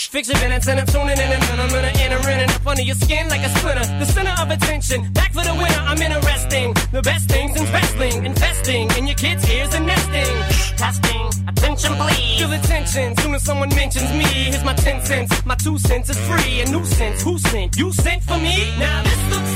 [0.09, 2.81] Fix your minutes and I'm tuning in and I'm gonna enter in and up under
[2.81, 3.85] your skin like a splinter.
[3.99, 5.81] The center of attention, back for the winner.
[5.85, 6.73] I'm interesting.
[6.91, 10.35] The best things in wrestling, investing in your kids' ears and nesting.
[10.77, 12.39] Testing, attention please.
[12.39, 14.25] Feel the tension soon as someone mentions me.
[14.49, 15.45] Here's my ten cents.
[15.45, 16.61] My two cents is free.
[16.61, 17.21] A nuisance.
[17.21, 17.77] Who sent?
[17.77, 18.75] You sent for me?
[18.79, 19.48] Now this looks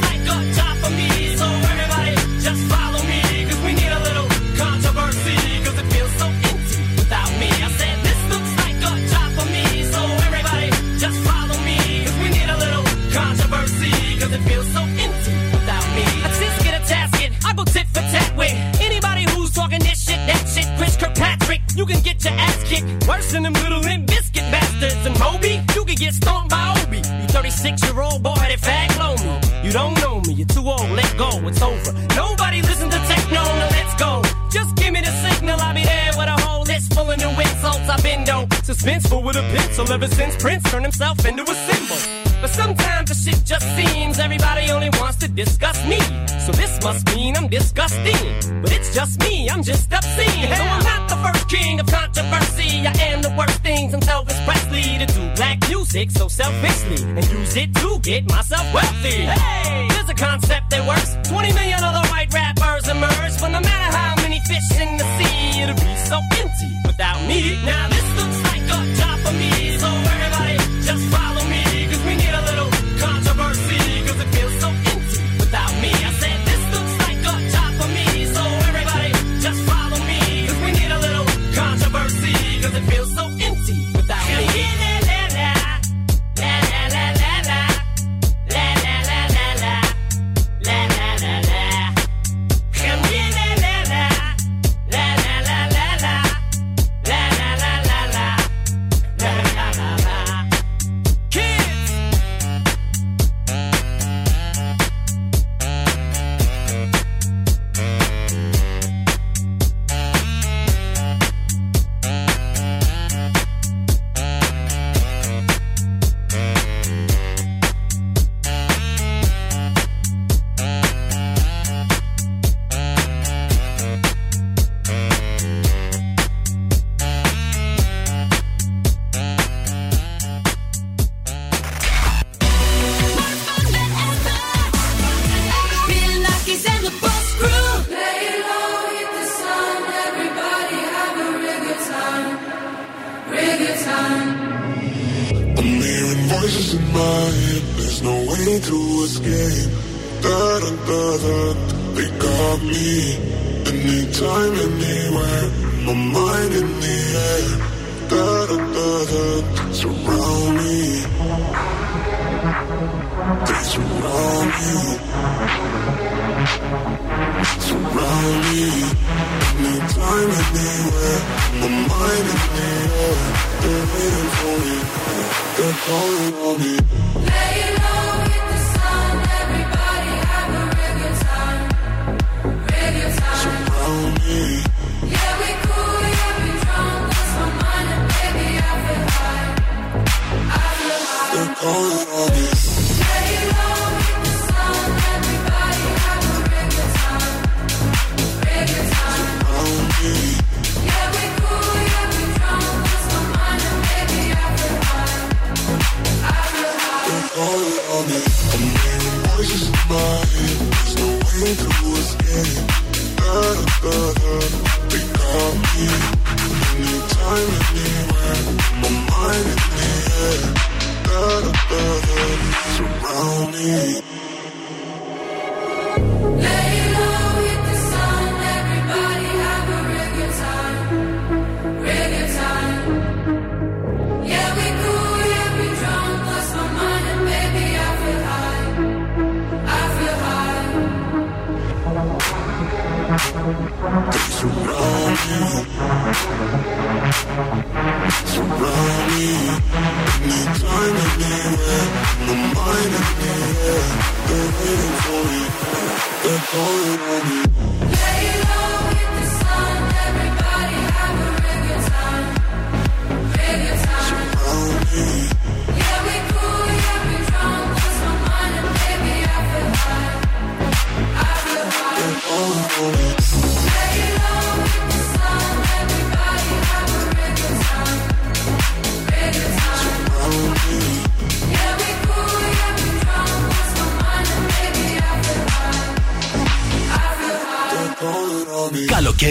[39.91, 41.97] ever since Prince turned himself into a symbol.
[42.41, 45.99] But sometimes the shit just seems everybody only wants to discuss me.
[46.45, 48.61] So this must mean I'm disgusting.
[48.61, 50.47] But it's just me, I'm just obscene.
[50.55, 52.85] So I'm not the first king of controversy.
[52.85, 57.25] I am the worst thing since Elvis Presley to do black music so selfishly and
[57.31, 59.25] use it to get myself wealthy.
[59.25, 61.15] Hey, there's a concept that works.
[61.29, 65.61] 20 million other white rappers emerge, but no matter how many fish in the sea,
[65.61, 67.59] it'll be so empty without me.
[67.65, 67.92] Now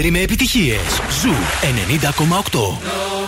[0.02, 1.00] Καλοκαίρι με επιτυχίες.
[1.20, 1.32] Ζου
[2.50, 3.21] 90,8.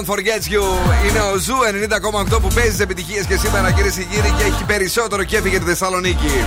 [0.00, 0.62] One Forgets You
[1.08, 1.54] είναι ο Zoo
[2.34, 5.58] 90,8 που παίζει τις επιτυχίες και σήμερα κυρίες και κύριοι και έχει περισσότερο κέφι για
[5.58, 6.44] τη Θεσσαλονίκη.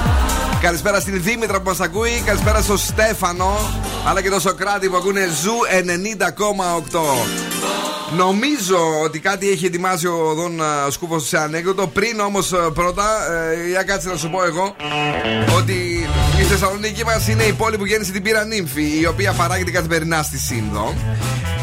[0.62, 3.58] Καλησπέρα στην Δήμητρα που μας ακούει, καλησπέρα στο Στέφανο,
[4.06, 5.54] αλλά και το Σοκράτη που ακούνε Zoo
[6.92, 7.00] 90,8.
[8.18, 11.88] Νομίζω ότι κάτι έχει ετοιμάσει ο Δον Σκούφος σε ανέκδοτο.
[11.88, 14.76] Πριν όμως πρώτα, ε, για κάτσε να σου πω εγώ
[15.58, 16.08] ότι
[16.40, 20.24] η Θεσσαλονίκη μας είναι η πόλη που γέννησε την μπύρα Νύμφη, η οποία παράγεται καθημερινά
[20.24, 20.94] στη Σύνδο.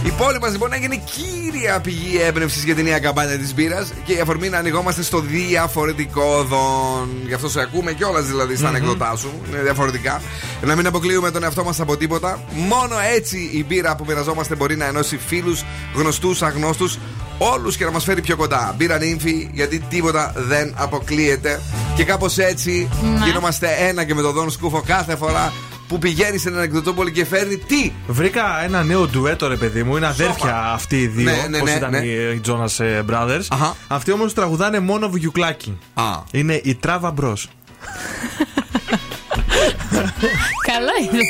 [0.04, 4.12] Η πόλη μας λοιπόν έγινε κύρια πηγή έμπνευσης για την νέα καμπάνια της μπύρας και
[4.12, 7.08] η αφορμή να ανοιγόμαστε στο διαφορετικό δον.
[7.26, 9.30] Γι' αυτό σε ακούμε κιόλας δηλαδή στα ανεκδοτά σου.
[9.48, 10.22] Είναι διαφορετικά.
[10.62, 12.40] Να μην αποκλείουμε τον εαυτό μας από τίποτα.
[12.50, 16.98] Μόνο έτσι η μπύρα που μοιραζόμαστε μπορεί να ενώσει φίλους, γνωστούς, αγνώστους,
[17.38, 18.74] όλους και να μας φέρει πιο κοντά.
[18.76, 21.60] Μπύρα νύμφη, γιατί τίποτα δεν αποκλείεται.
[21.96, 22.88] Και κάπως έτσι
[23.18, 23.24] Ναι.
[23.26, 25.52] γινόμαστε ένα και με τον Δον Σκούφο κάθε φορά
[25.90, 29.96] που πηγαίνει στην ανεκδοτόπολη και φέρνει τι; Βρήκα ένα νέο ντουέτο, ρε παιδί μου.
[29.96, 31.24] Είναι αδέρφια αυτοί οι δύο.
[31.24, 31.98] Ναι, ναι, πώς ναι, ήταν ναι.
[31.98, 33.46] οι, οι Jonas ε, Brothers.
[33.88, 35.78] Αυτοί όμως τραγουδάνε μόνο βουγιουκλάκι.
[36.30, 37.48] Είναι οι Τράβα Bros.
[40.70, 41.20] Καλό ήταν.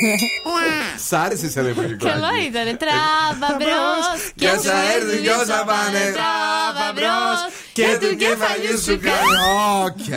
[1.07, 2.05] Σ' άρεσε σε εποχικό.
[2.05, 2.77] Καλό ήταν.
[2.83, 3.85] Τράβα μπρος.
[4.35, 6.03] Κι όσα έρθουν κι όσα πάνε.
[6.17, 7.19] Τράβα μπρος.
[7.73, 9.83] Και του κεφαλιού σου κάνω.
[9.83, 10.07] Οκ,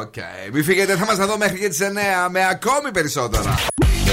[0.00, 0.14] οκ.
[0.52, 3.54] Μην φύγετε, θα είμαστε εδώ μέχρι και τι 9 με ακόμη περισσότερα.
[4.04, 4.12] Και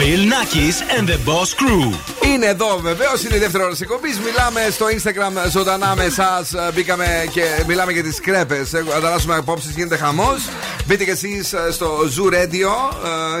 [0.00, 1.94] Bill Nakis and the Boss Crew.
[2.26, 4.18] Είναι εδώ βεβαίως, είναι η δεύτερη ώρα της εκπομπής.
[4.18, 6.50] Μιλάμε στο Instagram ζωντανά με εσάς.
[6.74, 8.64] Μπήκαμε και μιλάμε για τις κρέπε.
[8.96, 10.48] Ανταλλάσσουμε απόψεις, γίνεται χαμός.
[10.86, 12.70] Μπείτε κι εσείς στο Zoo Radio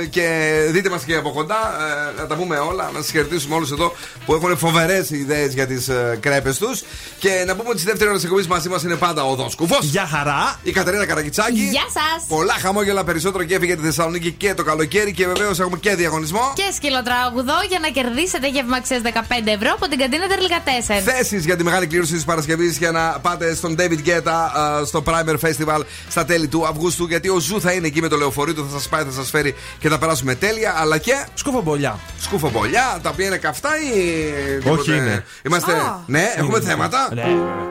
[0.00, 1.76] ε, και δείτε μας και από κοντά.
[2.16, 2.90] ε, Να τα πούμε όλα.
[2.94, 3.92] Να σας χαιρετήσουμε όλους εδώ
[4.26, 5.90] που έχουν φοβερές ιδέες για τις
[6.20, 6.82] κρέπε τους.
[7.18, 9.78] Και να πούμε ότι στη δεύτερη ώρα της εκπομπής μαζί μας είναι πάντα ο Δόσκουφο.
[9.80, 10.58] Γεια χαρά.
[10.62, 11.60] Η Κατερίνα Καρακιτσάκη.
[11.60, 12.24] Γεια σας.
[12.28, 15.12] Πολλά χαμόγελα περισσότερο και για τη Θεσσαλονίκη και το καλοκαίρι.
[15.12, 16.49] Και βεβαίως έχουμε και διαγωνισμό.
[16.54, 19.10] Και σκυλοτράγουδο για να κερδίσετε γεύμα αξία 15
[19.44, 21.02] ευρώ από την καντίνα Τερλικά 4.
[21.04, 25.02] Θέσεις για τη μεγάλη κλήρωση της Παρασκευής για να πάτε στον David Guetta α, στο
[25.06, 27.04] Primer Festival στα τέλη του Αυγούστου.
[27.04, 29.30] Γιατί ο Zoo θα είναι εκεί με το λεωφορείο του, θα σας πάει, θα σας
[29.30, 30.74] φέρει και θα περάσουμε τέλεια.
[30.78, 31.24] Αλλά και.
[31.34, 31.98] Σκουφομπολιά.
[32.20, 34.68] Σκουφομπολιά, τα οποία είναι καυτά ή.
[34.68, 35.24] Όχι τίποτε; είναι.
[35.46, 35.72] Είμαστε.
[35.72, 36.02] Α.
[36.06, 37.08] Ναι, έχουμε θέματα.
[37.14, 37.26] Ναι.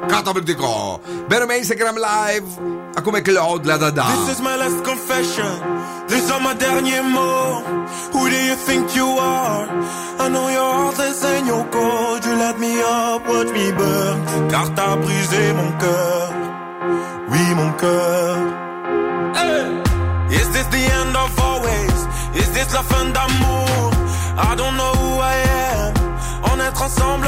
[0.08, 1.02] Καταπληκτικό.
[1.28, 2.62] Μπαίνουμε Instagram live.
[2.98, 4.06] Ακούμε Claude Ladada.
[4.14, 5.52] This is my last confession.
[6.12, 7.80] These are my derniers mots.
[8.14, 9.66] Who do you think you are?
[10.24, 12.20] I know your heartless and your cold.
[12.26, 14.18] You let me up, watch me burn.
[14.52, 16.28] Car t'as brisé mon cœur.
[17.32, 18.36] Oui, mon cœur.
[19.40, 19.66] Hey!
[20.40, 21.98] Is this the end of always?
[22.42, 23.90] Is this la fin d'amour?
[24.50, 25.94] I don't know who I am.
[26.52, 27.28] On est ensemble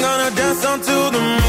[0.00, 1.39] Gonna dance until the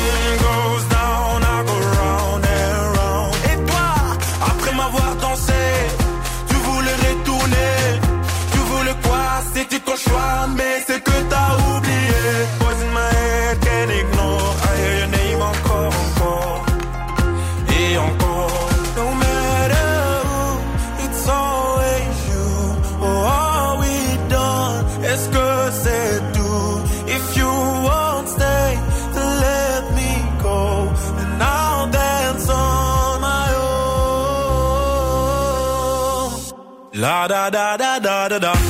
[37.27, 38.60] da da da da da da.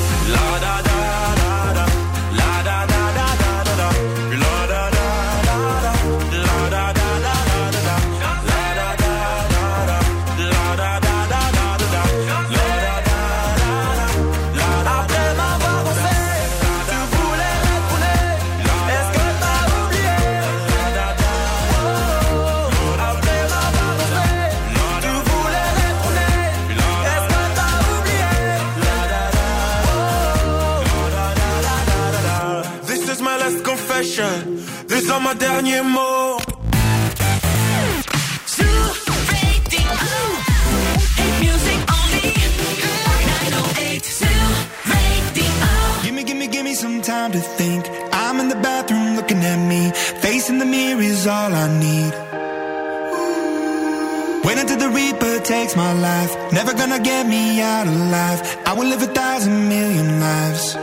[55.72, 56.52] Takes my life.
[56.52, 58.42] Never gonna get me out alive.
[58.66, 60.76] I will live a thousand million lives.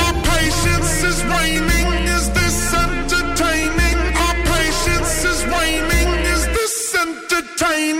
[0.00, 1.88] My patience is waning.
[2.16, 3.98] Is this entertaining?
[4.24, 6.08] Our patience is waning.
[6.34, 7.99] Is this entertaining?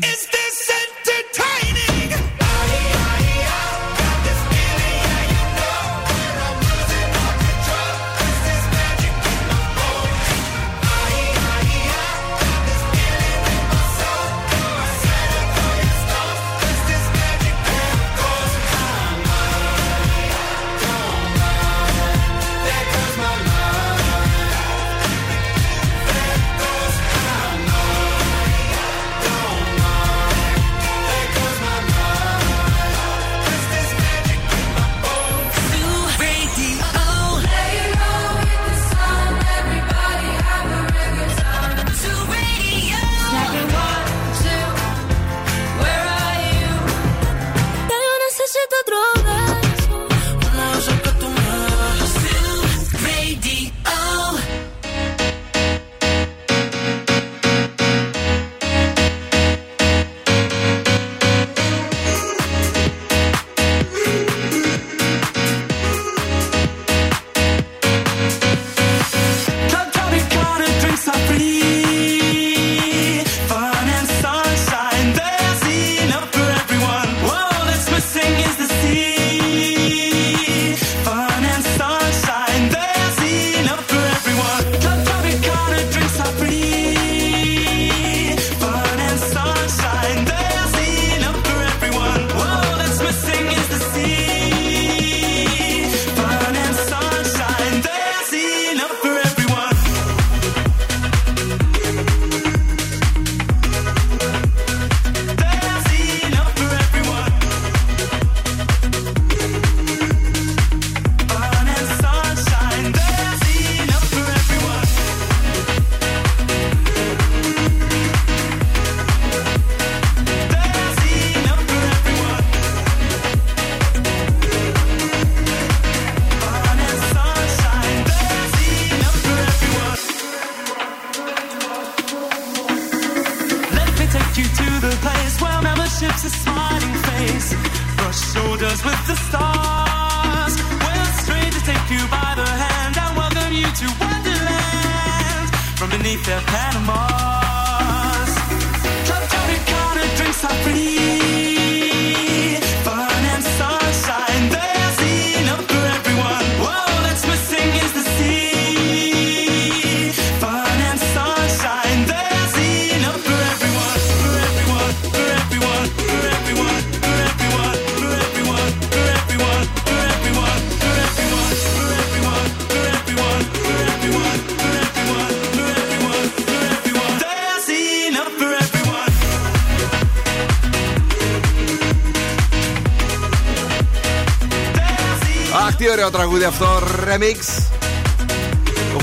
[186.11, 186.81] Τραγούδι αυτό.
[187.07, 187.63] Remix.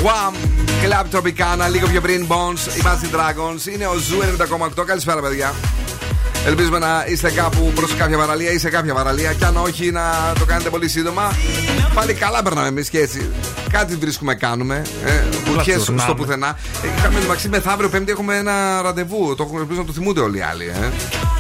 [0.04, 0.34] Wham!
[0.84, 3.72] Club Tropicana, λίγο πιο πριν Bones, Imagine Dragons.
[3.74, 4.18] Είναι ο Zoo
[4.80, 4.84] 90,8.
[4.86, 5.54] Καλησπέρα, παιδιά.
[6.46, 9.32] Ελπίζουμε να είστε κάπου προ κάποια παραλία ή σε κάποια παραλία.
[9.32, 11.32] Και αν όχι, να το κάνετε πολύ σύντομα.
[11.94, 13.30] Πάλι καλά περνάμε εμείς και έτσι.
[13.70, 14.82] Κάτι βρίσκουμε, κάνουμε.
[15.04, 15.10] Ε,
[15.44, 16.02] βουτιές τσουρνάμε.
[16.02, 16.58] στο πουθενά.
[16.84, 19.34] Ε, Είχαμε μεταξύ μεθαύριο Πέμπτη έχουμε ένα ραντεβού.
[19.34, 20.64] Το έχουμε ελπίζω να το θυμούνται όλοι οι άλλοι.
[20.64, 20.88] Ε.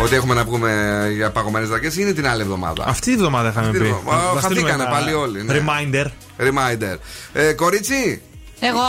[0.00, 0.70] Ότι έχουμε να βγούμε
[1.14, 1.96] για παγωμένες δακές.
[1.96, 2.84] Είναι την άλλη εβδομάδα.
[2.86, 3.90] Αυτή τη βδομάδα είχαμε Αυτή τη πει.
[3.92, 4.22] βδομάδα.
[4.32, 5.42] Να Α, στείλουμε Χαθήκανε ένα πάλι όλοι.
[5.44, 5.54] ναι.
[5.58, 6.06] Reminder.
[6.46, 6.96] Reminder.
[7.32, 8.22] Ε, κορίτσι,
[8.60, 8.80] Εγώ.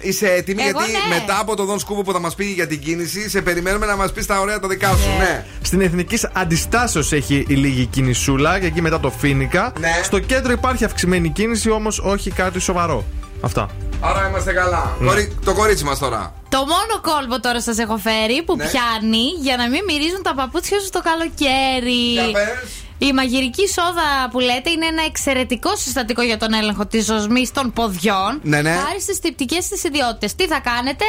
[0.00, 1.14] είσαι έτοιμη Εγώ γιατί ναι.
[1.14, 3.96] μετά από τον Δον Σκούβο που θα μας πει για την κίνηση, σε περιμένουμε να
[3.96, 5.08] μας πεις τα ωραία τα δικά σου.
[5.18, 5.44] Ναι.
[5.62, 9.72] Στην Εθνική Αντιστάσεως έχει η λίγη κινησούλα και εκεί μετά το Φίνικα.
[9.80, 10.00] Ναι.
[10.02, 13.04] Στο κέντρο υπάρχει αυξημένη κίνηση, όμως όχι κάτι σοβαρό.
[13.40, 13.68] Αυτά.
[14.00, 14.96] Άρα είμαστε καλά.
[15.00, 15.06] Ναι.
[15.08, 16.34] Κορί- Το κορίτσι μας τώρα.
[16.54, 18.64] Το μόνο κόλπο τώρα σας έχω φέρει που Ναι.
[18.68, 22.12] πιάνει για να μην μυρίζουν τα παπούτσια σου το καλοκαίρι.
[22.12, 22.70] Για πες.
[22.98, 27.72] Η μαγειρική σόδα που λέτε είναι ένα εξαιρετικό συστατικό για τον έλεγχο της ζωσμή των
[27.72, 28.40] ποδιών.
[28.42, 28.70] Ναι, ναι.
[28.70, 30.34] Χάρη στις τυπτικέ της ιδιότητες.
[30.34, 31.04] Τι θα κάνετε,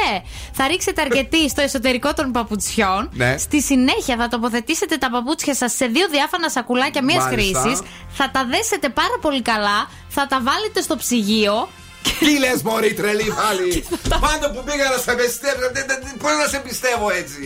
[0.52, 3.10] θα ρίξετε αρκετή στο εσωτερικό των παπουτσιών.
[3.12, 3.36] Ναι.
[3.38, 7.60] Στη συνέχεια θα τοποθετήσετε τα παπούτσια σας σε δύο διάφανα σακουλάκια μία Μάλιστα.
[7.60, 7.80] χρήσης.
[8.08, 9.88] Θα τα δέσετε πάρα πολύ καλά.
[10.08, 11.68] Θα τα βάλετε στο ψυγείο.
[12.24, 13.70] Τι λες, Μωρή, τρελή πάλι.
[14.26, 15.58] Πάντα που πήγα να σε πιστεύω.
[16.22, 17.40] Πώς να σε πιστεύω έτσι;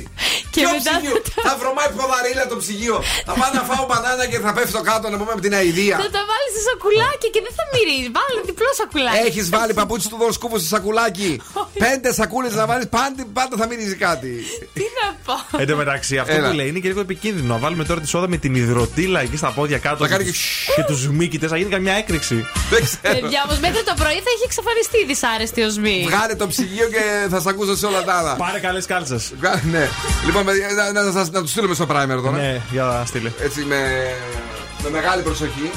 [0.53, 1.15] Και Ποιο μετά ψυγείο;
[1.47, 2.97] Θα βρωμάει ποδαρίλα το ψυγείο.
[3.29, 5.97] Θα πάω να φάω μπανάνα και θα πέφτω κάτω να πούμε από την αηδία.
[6.05, 8.11] Θα τα βάλεις σε σακουλάκι και δεν θα μυρίζεις.
[8.17, 9.27] Βάλε διπλό σακουλάκι.
[9.29, 11.31] Έχεις βάλει παπούτσι του δοσκούφου σε σακουλάκι;
[11.85, 14.33] Πέντε σακούλες να βάλεις, πάντα, πάντα θα μυρίζει κάτι.
[14.77, 15.35] Τι να πω.
[15.63, 16.49] Εν τω μεταξύ, αυτό Έλα.
[16.49, 17.49] που λέει είναι και λίγο επικίνδυνο.
[17.55, 19.99] Να βάλουμε τώρα τη σόδα με την υδροτήλα εκεί στα πόδια κάτω.
[20.05, 20.33] Να κάνει και,
[20.77, 22.37] και τους μύκητες, θα γίνει καμιά έκρηξη.
[22.71, 23.21] Δεν ξέρω.
[23.21, 25.99] Παιδιά, όμως μέχρι το πρωί θα έχει εξαφανιστεί η δυσάρεστη οσμή.
[26.09, 28.35] Βγάλε το ψυγείο και θα σε ακούσω σε όλα τα άλλα.
[28.37, 29.33] Πάρε καλές κάλτσες.
[29.39, 29.89] Βγα- Ναι.
[30.27, 32.37] Λοιπόν, παιδιά, να, να, να, να τους στείλουμε στο primer τώρα.
[32.37, 33.31] Ναι, για να στείλε.
[33.41, 33.81] Έτσι με,
[34.83, 35.71] με μεγάλη προσοχή.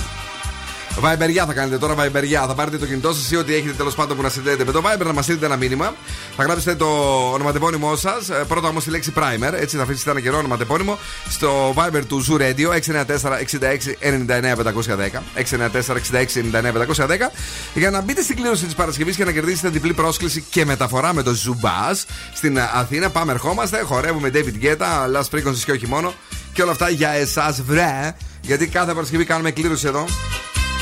[1.00, 2.46] Βαϊμπεριά θα κάνετε τώρα, Βαϊμπεριά.
[2.48, 4.82] Θα πάρετε το κινητό σας ή ό,τι έχετε τέλος πάντων που να συνδέετε με το
[4.86, 5.94] Viber να μας στείλετε ένα μήνυμα.
[6.36, 6.86] Θα γράψετε το
[7.34, 8.30] ονοματεπώνυμό σας.
[8.48, 9.54] Πρώτα όμως τη λέξη Primer.
[9.54, 10.98] Έτσι θα αφήσετε ένα καιρό ονοματεπώνυμο
[11.30, 15.24] στο Viber του Zoo Radio 694 66 99 510.
[15.36, 17.32] 694 66 99 510.
[17.74, 21.24] Για να μπείτε στην κλήρωση της Παρασκευής και να κερδίσετε διπλή πρόσκληση και μεταφορά με
[21.24, 23.10] το Zoo Bus στην Αθήνα.
[23.10, 23.82] Πάμε, ερχόμαστε.
[23.82, 26.14] Χορεύουμε David Guetta, Last Frequencies και όχι μόνο.
[26.54, 28.16] Και όλα αυτά για εσάς, βρε.
[28.42, 30.06] Γιατί κάθε Παρασκευή κάνουμε κλήρωση εδώ.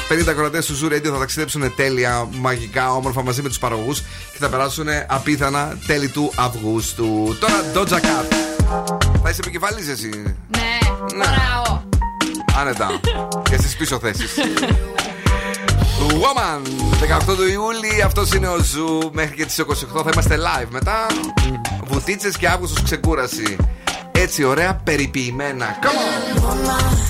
[0.10, 4.38] 50 κορατέ του Zoo Radio θα ταξιδέψουν τέλεια, μαγικά, όμορφα μαζί με τους παραγωγούς και
[4.40, 7.38] θα περάσουν απίθανα τέλη του Αυγούστου.
[7.40, 8.34] Τώρα Doja Cat.
[9.24, 10.10] Θα είσαι επικεφαλής εσύ.
[10.48, 10.78] Ναι,
[11.26, 11.82] χωράω.
[12.60, 13.00] Άνετα.
[13.50, 14.34] και στις πίσω θέσεις.
[16.00, 16.62] Woman
[17.30, 19.10] 18 του Ιούλη, αυτός είναι ο Zoo.
[19.14, 20.68] Μέχρι και τις 28 θα είμαστε live.
[20.70, 21.06] Μετά
[21.88, 23.56] βουτίτσες και Αύγουστος ξεκούραση.
[24.12, 25.80] Έτσι ωραία περιποιημένα.
[25.82, 27.10] Come on!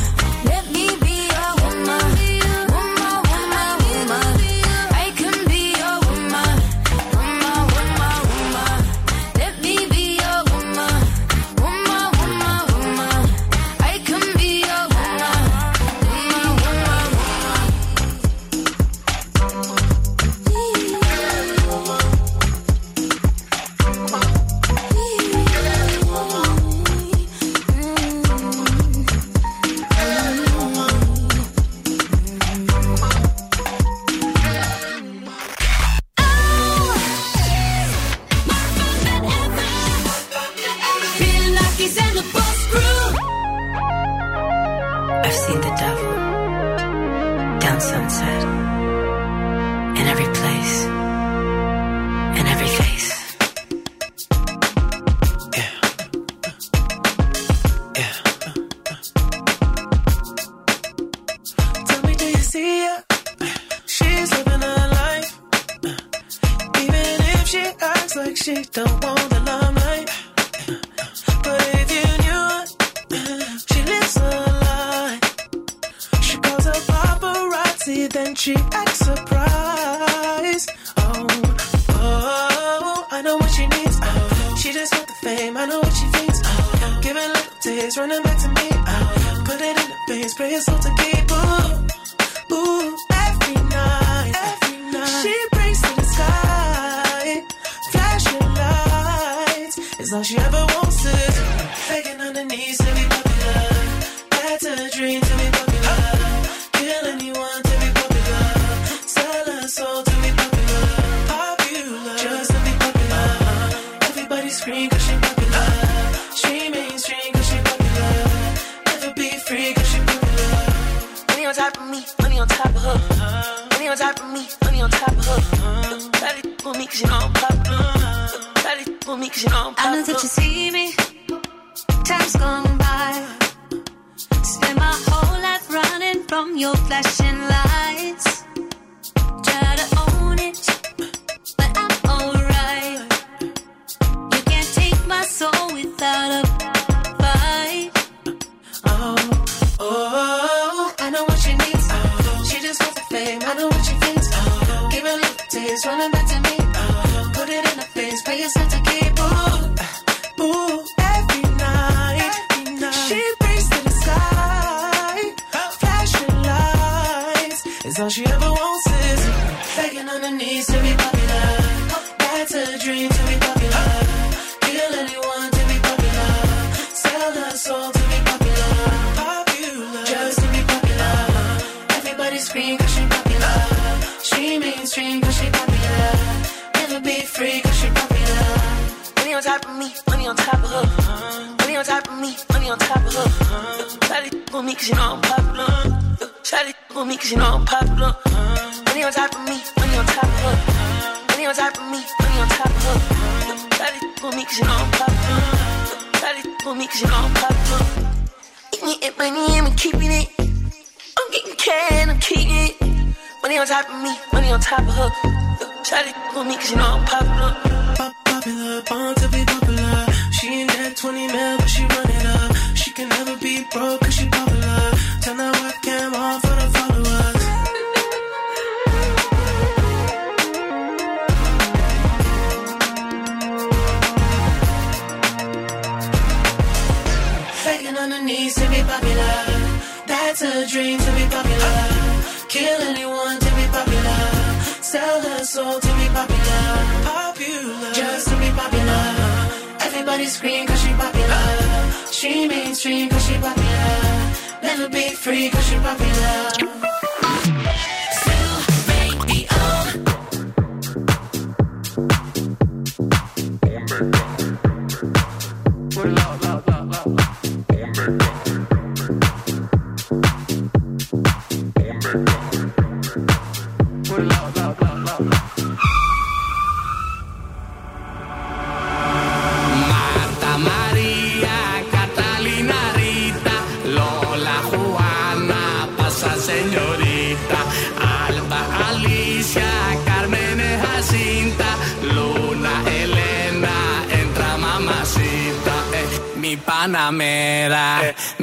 [78.41, 79.20] she acts surprised.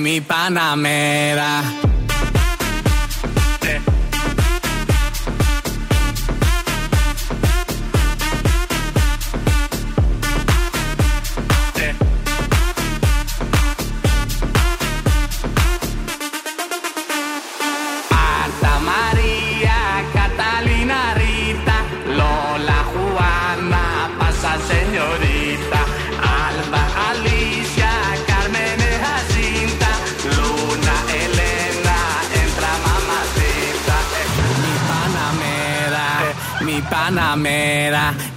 [0.00, 1.79] mi panamera.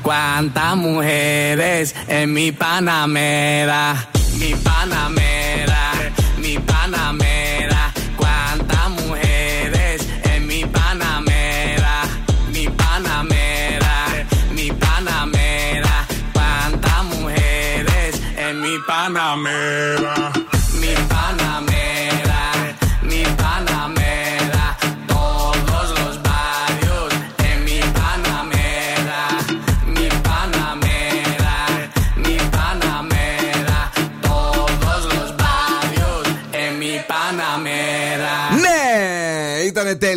[0.03, 5.22] Cuántas mujeres en mi Panamera, mi Panamera.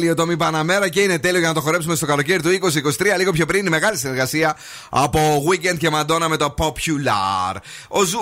[0.06, 3.04] Τέλειο το Μη Παναμέρα και είναι τέλειο για να το χορέψουμε στο καλοκαίρι του 2023.
[3.18, 4.56] Λίγο πιο πριν η μεγάλη συνεργασία
[4.90, 7.56] από Weeknd και Madonna με το Popular.
[7.88, 8.18] Ο Zoo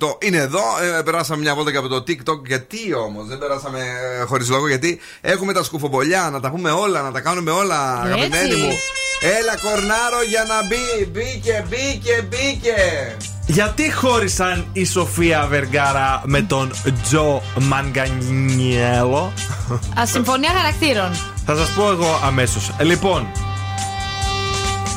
[0.00, 0.60] 90,8 είναι εδώ.
[0.98, 2.46] Ε, περάσαμε μια βόλτα και από το TikTok.
[2.46, 3.78] Γιατί όμως δεν περάσαμε
[4.20, 8.02] ε, χωρίς λόγο, γιατί έχουμε τα σκουφομπολιά να τα πούμε όλα, να τα κάνουμε όλα,
[8.04, 8.12] Έτσι.
[8.12, 8.72] αγαπημένοι μου.
[9.38, 11.10] Έλα κορνάρο για να μπει.
[11.10, 13.16] Μπήκε, μπήκε, μπήκε.
[13.46, 16.70] Γιατί χώρισαν η Σοφία Βεργάρα με τον
[17.02, 19.32] Τζο Μαγκανιέλο;
[19.96, 21.10] Ασυμφωνία χαρακτήρων.
[21.46, 22.70] Θα σας πω εγώ αμέσως.
[22.80, 23.26] Λοιπόν,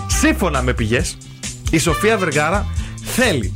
[0.07, 1.17] σύμφωνα με πηγές,
[1.71, 2.65] η Σοφία Βεργάρα
[3.15, 3.53] θέλει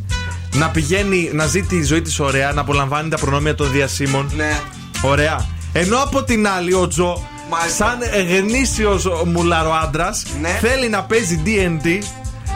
[0.53, 4.31] να πηγαίνει να ζει τη ζωή της ωραία, να απολαμβάνει τα προνόμια των διασύμων.
[4.35, 4.59] Ναι.
[5.01, 5.45] Ωραία.
[5.73, 7.27] Ενώ από την άλλη ο Τζο,
[7.77, 7.97] σαν
[8.37, 10.57] γνήσιος μουλαροάντρας, Ναι.
[10.61, 11.87] θέλει να παίζει D&D,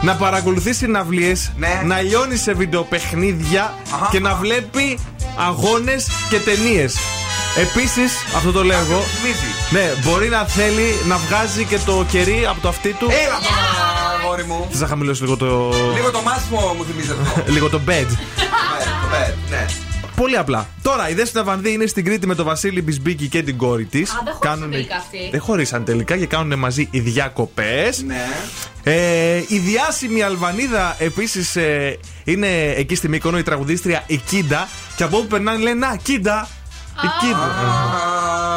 [0.04, 1.52] να παρακολουθείς συναυλίες,
[1.84, 3.74] να λιώνεις σε βιντεοπαιχνίδια
[4.10, 4.98] και να βλέπει
[5.36, 6.96] αγώνες και ταινίες.
[7.56, 9.02] Επίσης, αυτό το λέω εγώ.
[9.70, 13.06] Ναι, μπορεί να θέλει να βγάζει και το κερί από το αυτί του.
[13.10, 14.66] Έλα τώρα, αγόρι μου.
[14.70, 15.72] Θες να χαμηλώσει λίγο το.
[15.94, 17.42] Λίγο το μάσιμο μου θυμίζεις αυτό.
[17.54, 17.88] λίγο το bed.
[17.90, 19.66] Ναι, το bed, ναι.
[20.16, 20.68] Πολύ απλά.
[20.82, 24.10] Τώρα, η Δέσποινα Βανδύ είναι στην Κρήτη με τον Βασίλη Μπισμπίκη και την κόρη της.
[24.24, 25.28] δεν χωρίσαν τελικά αυτοί.
[25.30, 28.02] Δεν χωρίσαν τελικά και κάνουν μαζί οι διακοπές.
[28.02, 28.26] Ναι.
[28.82, 31.56] Ε, η διάσημη Αλβανίδα επίσης
[32.24, 34.68] είναι εκεί στη Μύκονο, η τραγουδίστρια η Κίντα.
[34.96, 36.48] Και από όπου περνάνε λένε Να, Κίντα!
[37.02, 37.50] Η Κίντα.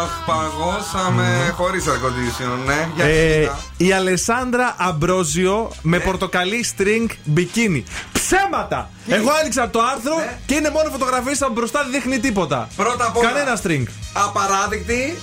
[0.02, 2.90] Αχ, παγώσαμε χωρίς air condition, ναι.
[2.96, 3.60] Για Ε, κοίτα.
[3.78, 7.84] η Αλεσάνδρα Αμπρόζιο με πορτοκαλί string μπικίνι.
[8.12, 8.90] Ψέματα!
[9.08, 10.16] Εγώ άνοιξα το άρθρο
[10.46, 12.68] και είναι μόνο φωτογραφίες από μπροστά, δεν δείχνει τίποτα.
[12.76, 13.28] Πρώτα απ' όλα.
[13.32, 13.84] Κανένα string.
[14.14, 15.18] Απαράδεκτη.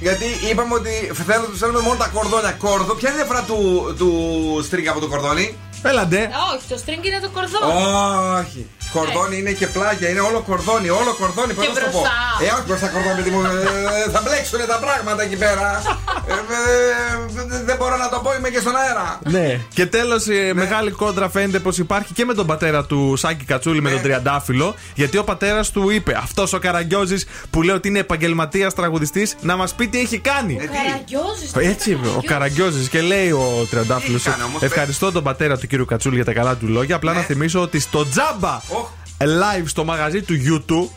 [0.00, 0.90] Γιατί είπαμε ότι
[1.26, 2.50] θέλουμε του θέλουμε μόνο τα κορδόνια.
[2.52, 2.94] Κόρδο.
[2.94, 4.10] Ποια είναι η διαφορά του, του
[4.70, 6.30] string από το κορδόνι; Έλαντε.
[6.54, 7.62] Όχι, το string είναι το κορδόν.
[8.40, 8.66] Όχι.
[8.96, 11.52] Κορδόνι είναι και πλάγια, είναι όλο κορδόνι, όλο κορδόνι.
[11.56, 12.00] Πώς Και να σου το πω.
[12.00, 12.16] μπροστά.
[12.44, 13.40] Ε, όχι μπροστά κορδόνι, παιδί μου.
[13.44, 15.68] ε, θα μπλέξουν τα πράγματα εκεί πέρα.
[16.28, 19.18] Ε, ε, δεν μπορώ να το πω, είμαι και στον αέρα.
[19.34, 19.60] Ναι.
[19.74, 23.90] Και τέλος, μεγάλη κόντρα φαίνεται πως υπάρχει και με τον πατέρα του Σάκη Κατσούλη με
[23.90, 24.74] τον Τριαντάφυλλο.
[24.94, 29.56] Γιατί ο πατέρας του είπε, αυτός ο Καραγκιόζης που λέει ότι είναι επαγγελματίας τραγουδιστής, να
[29.56, 30.54] μας πει τι έχει κάνει.
[30.56, 31.70] Καραγκιόζης.
[31.72, 34.18] Έτσι είπε, ο Καραγκιόζης; Και λέει ο Τριαντάφυλλο.
[34.18, 36.96] Τι έκανε όμως, Ευχαριστώ τον πατέρα του κύριου Κατσούλη για τα καλά του λόγια.
[36.96, 38.60] Απλά να θυμίσω ότι στο τζάμπα
[39.24, 40.88] live στο μαγαζί του YouTube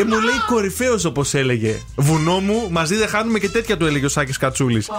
[0.00, 1.80] ε, μου λέει κορυφαίος όπως έλεγε.
[1.96, 4.90] Βουνό μου, μαζί δεν χάνουμε και τέτοια του έλεγε ο Σάκης Κατσούλης.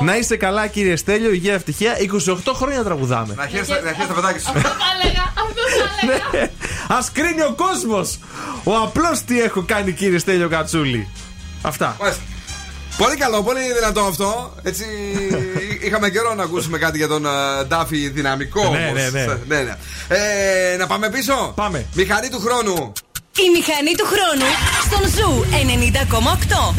[0.00, 1.92] Να είστε καλά κύριε Στέλιο, υγεία ευτυχία.
[2.26, 3.34] 28 χρόνια τραγουδάμε.
[3.34, 4.52] Να χαίρεσαι να χαίρεσαι τα παιδάκια σου.
[4.52, 4.58] Θα
[5.02, 6.50] έλεγα, αυτό θα έλεγα.
[6.88, 8.18] Α κρίνει ο κόσμος!
[8.64, 11.08] Ο απλός τι έχω κάνει κύριε Στέλιο Κατσούλη.
[11.62, 11.96] Αυτά.
[13.02, 13.28] Μάλιστα.
[13.28, 14.54] Πολύ καλό, πολύ δυνατό αυτό.
[14.62, 14.84] Έτσι,
[15.86, 18.60] είχαμε καιρό να ακούσουμε κάτι για τον ε, Ντάφι δυναμικό.
[18.60, 18.92] Ναι, όμως.
[18.92, 19.38] ναι, ναι.
[19.46, 19.76] ναι, ναι.
[20.72, 21.86] Ε, να πάμε πίσω; Πάμε.
[21.94, 22.92] Μηχανή του χρόνου.
[23.36, 24.48] Η μηχανή του χρόνου
[24.86, 25.44] στον Zoo
[26.70, 26.74] 90,8.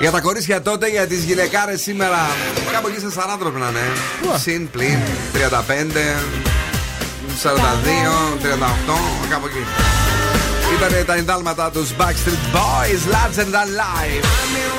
[0.00, 2.30] Για τα κορίτσια τότε, για τις γυναικάρες σήμερα.
[2.72, 3.80] Κάπου εκεί σε 40 πρέπει να είναι.
[4.38, 4.98] Συν, πλην,
[5.34, 5.38] 35,
[7.42, 7.50] 42,
[8.42, 9.64] 38, κάπου εκεί.
[10.79, 14.78] Ήταν τα εντάλματα του Backstreet Boys, Lads and Alive.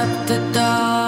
[0.00, 0.99] Up the dark.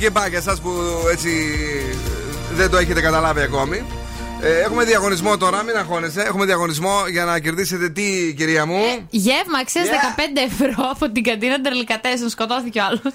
[0.00, 0.70] Είναι αυτή που λέει το μαγκεμπά για εσά που
[1.10, 1.30] έτσι
[2.54, 3.84] δεν το έχετε καταλάβει ακόμη.
[4.40, 6.20] Ε, έχουμε διαγωνισμό τώρα, μην αγχώνεσαι.
[6.22, 9.88] Έχουμε διαγωνισμό για να κερδίσετε τι, κυρία μου; Γεύμα αξία 15
[10.52, 12.28] ευρώ από την καντίνα Ντερλικατέσεν.
[12.28, 13.00] Σκοτώθηκε ο άλλος.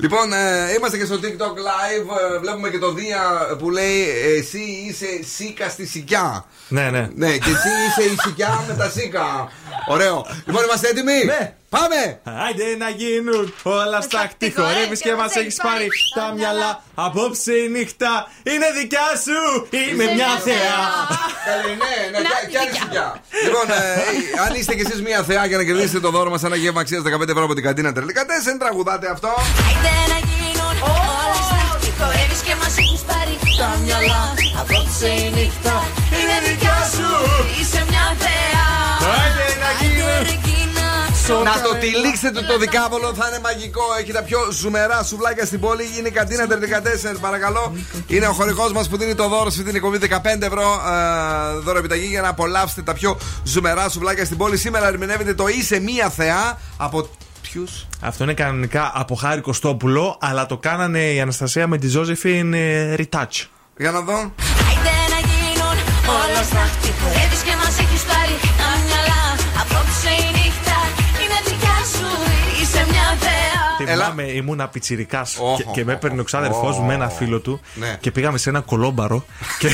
[0.00, 2.34] Λοιπόν, ε, είμαστε και στο TikTok live.
[2.34, 3.20] ε, βλέπουμε και το Δία
[3.58, 4.04] που λέει
[4.38, 4.58] Εσύ
[4.88, 5.06] είσαι
[5.36, 6.44] σίκα στη σικιά.
[6.68, 7.08] Ναι, ναι.
[7.14, 9.48] Ναι, και εσύ είσαι η σικιά με τα σίκα.
[9.88, 10.26] Ωραίο.
[10.46, 11.54] Λοιπόν, είμαστε έτοιμοι; Ναι.
[11.74, 12.02] Πάμε!
[12.44, 14.46] Άιντε να γίνουν όλα στάχτη.
[14.56, 15.88] Χορεύεις και μας έχεις πάρει
[16.18, 16.70] τα μυαλά.
[17.06, 18.12] Απόψε η νύχτα
[18.52, 19.38] είναι δικιά σου.
[19.90, 20.78] Είμαι μια θεά.
[21.48, 23.08] Καλή, ναι, ναι, κι- κι άλλη σικιά.
[23.44, 26.56] Λοιπόν, ε, αν είστε κι εσείς μια θεά για να κερδίσετε το δώρο μας ένα
[26.56, 29.30] γεύμα αξίας 15 ευρώ από την καντίνα Τερλικατέσεν, τραγουδάτε αυτό.
[29.66, 34.22] Άιντε να γίνουν όλα στάχτη Χορεύεις και μας έχεις πάρει τα μυαλά
[34.60, 35.76] Απόψε η νύχτα
[36.18, 37.10] είναι δικιά σου
[37.58, 38.66] Είσαι μια θεά
[39.14, 40.24] Άιντε να γίνουν
[41.28, 43.82] Να το τυλίξετε το δικάβολο, θα είναι μαγικό.
[44.00, 45.84] Έχει τα πιο ζουμερά σουβλάκια στην πόλη.
[45.98, 47.76] Είναι η καντίνα Τερλικατέσεν, παρακαλώ.
[48.06, 49.98] Είναι ο χορηγός μας που δίνει το δώρο σε αυτή την εκπομπή
[50.38, 54.56] 15 ευρώ ε, δώρο επιταγή για να απολαύσετε τα πιο ζουμερά σουβλάκια στην πόλη.
[54.56, 57.08] Σήμερα ερμηνεύεται το Είσαι μία θεά από
[57.42, 62.54] ποιους; Αυτό είναι κανονικά από Χάρη Κωστόπουλο, αλλά το κάνανε η Αναστασία με τη Ζώζεφιν
[62.54, 63.46] ε, retouch.
[63.76, 64.14] Για να δω.
[64.14, 65.76] Άιντε να γίνουν
[66.06, 67.42] όλα στάχτη Χορεύεις
[73.92, 77.40] Θυμάμαι, ήμουν πιτσιρικάς Οχ, και, και με οχ, έπαιρνε ο ξάδερφός μου με ένα φίλο
[77.40, 77.96] του Ναι.
[78.00, 79.24] και πήγαμε σε ένα κολόμπαρο
[79.58, 79.68] και,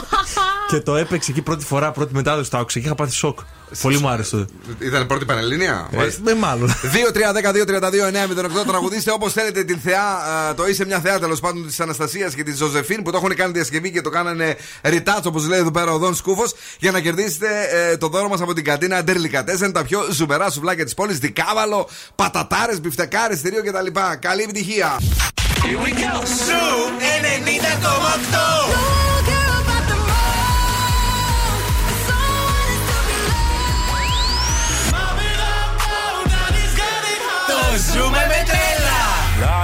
[0.70, 2.50] και το έπαιξε εκεί πρώτη φορά, πρώτη μετάδοση.
[2.50, 3.38] Το άκουσα και είχα πάθει σοκ.
[3.82, 4.36] Πολύ μου άρεσε.
[4.36, 4.46] το.
[4.78, 6.68] Ήταν πρώτη πανελλήνια; Ε, με μάλλον.
[6.70, 10.02] 2-3-10-2-32-9-08 τραγουδίστε όπως θέλετε την θεά.
[10.02, 13.34] α, Το είσαι μια θεά τέλος πάντων της Αναστασίας και της Ζωζεφίν που το έχουν
[13.34, 17.00] κάνει διασκευή και το κάνανε ρητάτσο όπως λέει εδώ πέρα ο Δον Σκούφος για να
[17.00, 19.72] κερδίσετε ε, το δώρο μας από την καντίνα Αντερλικατέσεν.
[19.72, 21.18] Τα πιο ζουμερά σουβλάκια της πόλης.
[21.18, 23.86] Δικάβαλο, πατατάρες, μπιφτεκάρες, θηρίο κτλ.
[24.20, 24.96] Καλή επιτυχία.
[26.46, 26.60] Σου
[29.30, 29.39] 90,8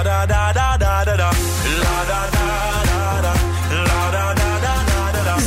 [0.05, 1.31] da da da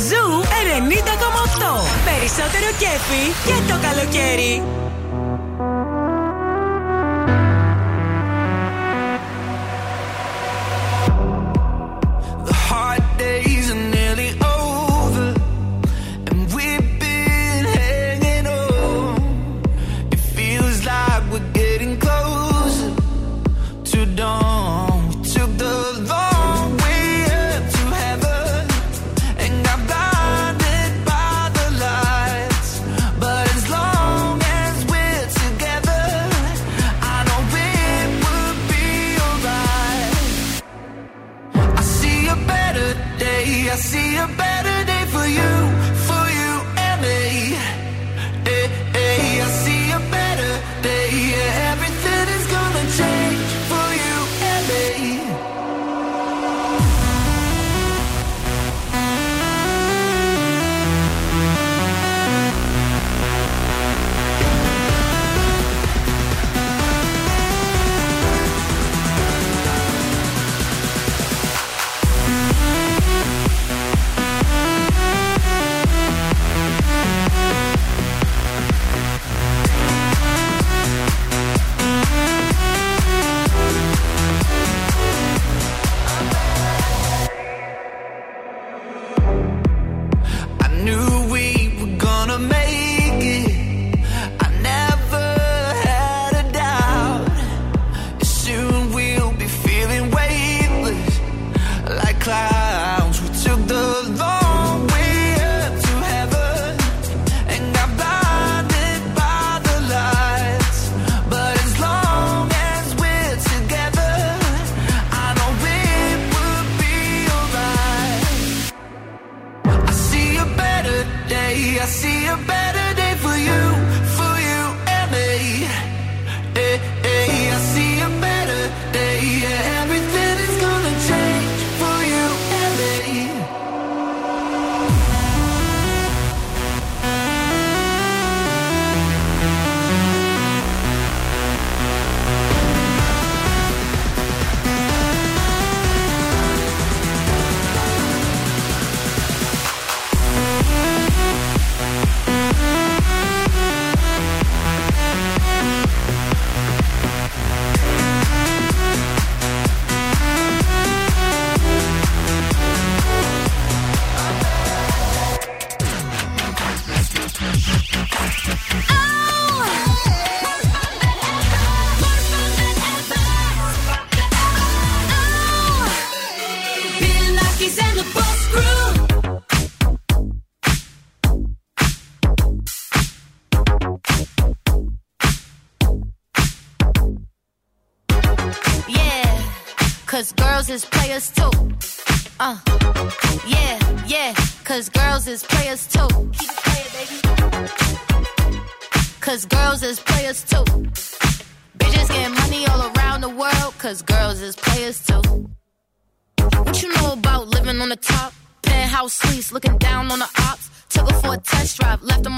[0.08, 1.80] Ζου 90,8.
[2.04, 4.62] Περισσότερο κέφι και το καλοκαίρι.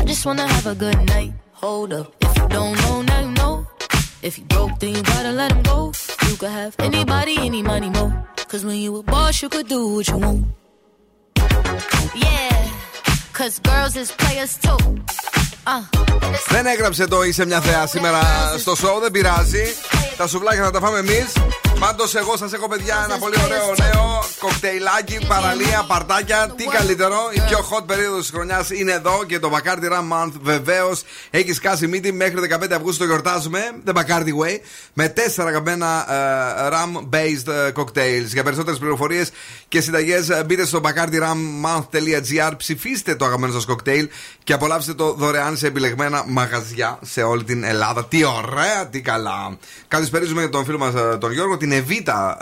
[0.00, 1.32] I just wanna have a good night.
[1.62, 3.54] Hold up, if you don't know, now you know.
[4.28, 5.78] If you broke, then you gotta let him go.
[6.28, 8.04] You could have anybody, any money, mo.
[8.50, 10.42] Cause when you a boss, you could do what you want.
[12.26, 12.58] Yeah,
[13.38, 14.80] cause girls is players too.
[15.66, 15.82] Uh,
[16.48, 18.20] Δεν έγραψε το είσαι μια θεά σήμερα
[18.58, 19.64] στο show, δεν πειράζει.
[20.16, 21.26] Τα σουβλάκια θα τα φάμε εμεί.
[21.80, 26.54] Πάντω, εγώ σα έχω παιδιά ένα πολύ ωραίο νέο κοκτέιλάκι, παραλία, παρτάκια.
[26.56, 30.32] Τι καλύτερο, η πιο hot περίοδος της χρονιάς είναι εδώ και το Bacardi Ram Month
[30.40, 32.12] βεβαίως έχει σκάσει μύτη.
[32.12, 33.60] Μέχρι 15 Αυγούστου το γιορτάζουμε.
[33.86, 34.58] The Bacardi Way.
[34.92, 38.26] Με τέσσερα αγαπημένα ε, Ram based ε, cocktails.
[38.26, 39.30] Για περισσότερες πληροφορίες
[39.68, 42.52] και συνταγές μπείτε στο bacardirummonth.gr.
[42.56, 44.08] Ψηφίστε το αγαπημένο σας κοκτέιλ
[44.44, 48.04] και απολαύστε το δωρεάν σε επιλεγμένα μαγαζιά σε όλη την Ελλάδα.
[48.04, 49.56] Τι ωραία, τι καλά.
[49.88, 52.36] Καλησπέριζουμε τον φίλο μας τον Γιώργο, την Εβίτα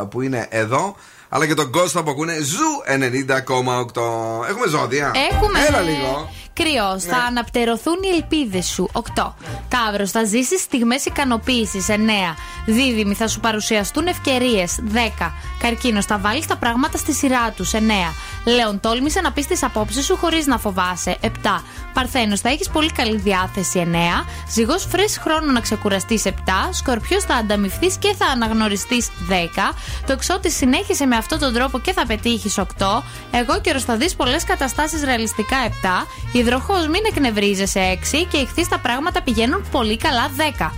[0.00, 0.96] ε, που είναι εδώ.
[1.34, 4.48] Αλλά και τον Κώστα που ακούνε Zoo 90,8.
[4.48, 5.12] Έχουμε ζώδια.
[5.30, 5.58] Έχουμε.
[5.68, 6.30] Έλα λίγο.
[6.54, 8.88] Κριός, θα αναπτερωθούν οι ελπίδες σου.
[8.92, 9.34] 8.
[9.68, 11.88] Ταύρος, θα ζήσεις στιγμές ικανοποίησης.
[11.88, 12.36] 9.
[12.66, 14.78] Δίδυμη, θα σου παρουσιαστούν ευκαιρίες.
[14.82, 15.32] 10.
[15.58, 17.72] Καρκίνος, θα βάλεις τα πράγματα στη σειρά τους.
[17.72, 18.14] 9.
[18.44, 21.16] Λέων, τόλμησε να πεις τις απόψεις σου χωρίς να φοβάσαι.
[21.20, 21.62] 7.
[21.92, 23.78] Παρθένος, θα έχεις πολύ καλή διάθεση.
[23.78, 24.24] 9.
[24.50, 26.24] Ζυγός, φρε χρόνο να ξεκουραστείς.
[26.24, 26.68] 7.
[26.72, 29.10] Σκορπιός, θα ανταμυφθείς και θα αναγνωριστείς.
[29.28, 29.72] 10.
[30.06, 32.58] Το εξώτης, συνέχισε με αυτόν τον τρόπο και θα πετύχεις.
[32.58, 33.02] 8.
[33.30, 35.56] Εγώ καιρο, θα δεις πολλές καταστάσεις ρεαλιστικά.
[35.56, 36.06] 7.
[36.42, 38.26] Υδροχό, μην εκνευρίζεσαι 6.
[38.30, 40.30] Και ηχθείς τα πράγματα πηγαίνουν πολύ καλά.
[40.36, 40.72] 10.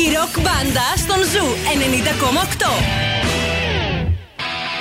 [0.00, 1.46] Η ροκ μπάντα στον Zoo
[2.58, 2.70] 90,8.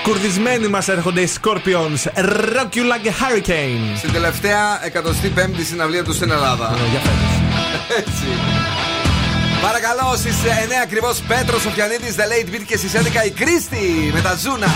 [0.03, 2.01] Κουρδισμένοι μας έρχονται οι Scorpions.
[2.55, 3.97] Rock you like a hurricane.
[3.97, 6.75] Στην τελευταία 105η συναυλία τους στην Ελλάδα.
[7.97, 8.25] Έτσι.
[9.61, 14.21] Παρακαλώ στις 9 ακριβώς Πέτρος Σοφιανίδης, The Late Beat και στις 11 η Κρίστη με
[14.21, 14.67] τα Ζούνα.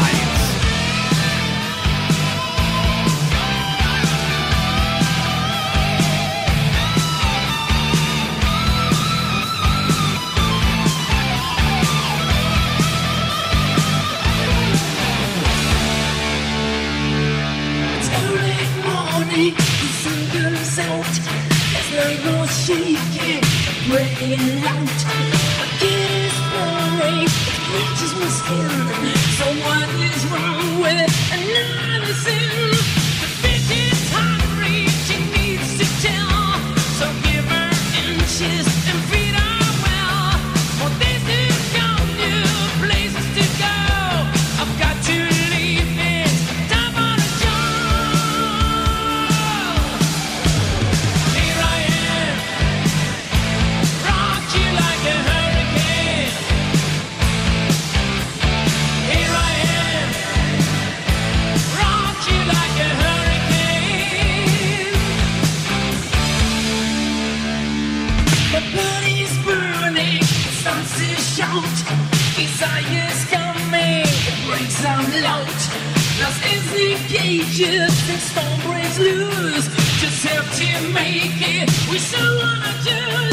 [19.31, 21.05] The result.
[21.77, 22.47] As long
[23.87, 25.30] breaking out.
[76.81, 79.67] in cages and stone breaks loose.
[80.01, 81.69] Just have to make it.
[81.91, 83.30] We still wanna do.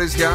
[0.00, 0.30] Κορίτσια.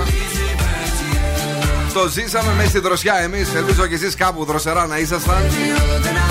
[1.94, 3.54] Το ζήσαμε μέσα στη δροσιά εμείς.
[3.56, 5.44] Ελπίζω και εσείς κάπου δροσερά να ήσασταν.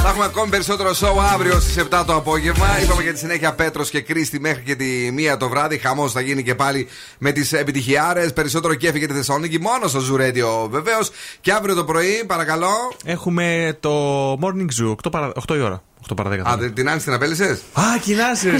[0.02, 2.66] Θα έχουμε ακόμη περισσότερο show αύριο στις 7 το απόγευμα.
[2.82, 4.86] Είπαμε για τη συνέχεια Πέτρος και Κρίστη μέχρι και τη
[5.32, 5.78] 1 το βράδυ.
[5.78, 6.89] Χαμός θα γίνει και πάλι
[7.19, 8.32] με τις επιτυχιάρες.
[8.32, 11.11] Περισσότερο κέφι για τη Θεσσαλονίκη μόνος στο Zoo Radio βεβαίως.
[11.40, 12.73] Και αύριο το πρωί, παρακαλώ.
[13.05, 15.32] Έχουμε το Morning Zoo 8, παρα...
[15.48, 15.82] 8 η ώρα.
[16.09, 16.39] 8 παρα 10.
[16.52, 18.51] Α, δεν- την Άνση την απέλησες; Α, κοινάσαι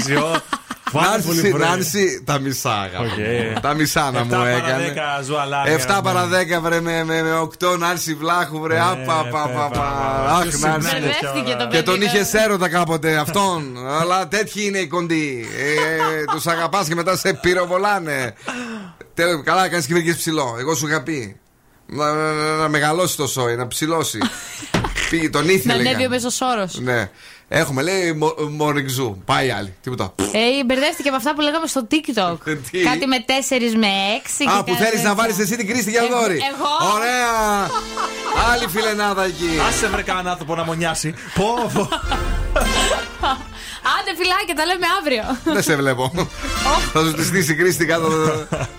[0.99, 1.07] εσύ.
[1.07, 1.09] ω.
[1.09, 1.61] Πάρα πολύ Νάνση, πρωί.
[1.61, 3.03] Νάνση, τα μισά αγαπώ.
[3.55, 3.61] Οκ.
[3.61, 4.93] Τα μισά να 7 μου παρα έκανε.
[5.19, 6.37] 10 ζουαλάρια, 7 παρα ναι.
[6.57, 8.79] 10 βρε με, με, με 8 Νάνση Βλάχου βρε.
[8.79, 9.87] Απα, πα, πα, πα.
[10.35, 10.87] Αχ, Ποιος Νάνση.
[10.97, 13.77] είναι Μπερδεύτηκε το Και τον παιδί, είχε έρωτα κάποτε αυτόν.
[14.01, 15.45] Αλλά τέτοιοι είναι οι κοντοί.
[15.57, 18.33] Ε, τους αγαπάς και μετά σε πυροβολάνε.
[19.13, 20.55] Τέλος, καλά, κάνεις και βρήκε ψηλό.
[20.59, 21.39] Εγώ σου είχα πει.
[21.87, 24.17] Να, να, να, να μεγαλώσει το σόι, να ψηλώσει.
[25.09, 25.73] Πήγε, τον Να ήθελε.
[25.89, 26.79] ανέβει ο μέσος όρος.
[26.79, 27.09] Ναι.
[27.47, 28.19] Έχουμε, λέει,
[28.51, 29.21] μοριγκζού.
[29.25, 29.73] Πάει άλλη.
[29.81, 30.13] Τίποτα.
[30.31, 32.37] Ε, μπερδεύτηκε με αυτά που λέγαμε στο TikTok.
[32.47, 33.31] Ε, Τι; Κάτι με 4
[33.77, 33.87] με
[34.47, 34.57] 6.
[34.57, 36.35] Α, που θέλεις να βάλεις εσύ την Κρίστη Γιαλδόρη.
[36.53, 36.93] Εγώ.
[36.95, 37.31] Ωραία.
[38.51, 39.49] Άλλη φιλενάδα εκεί.
[39.67, 41.13] Άσε βρε κανέναν άνθρωπο να μονιάσει.
[41.35, 41.89] Πω, πω.
[43.99, 45.37] Άντε φυλάκια, τα λέμε αύριο.
[45.53, 46.11] Δεν σε βλέπω.
[46.93, 48.09] Θα σου τη στήσει η Κρίστη κάτω.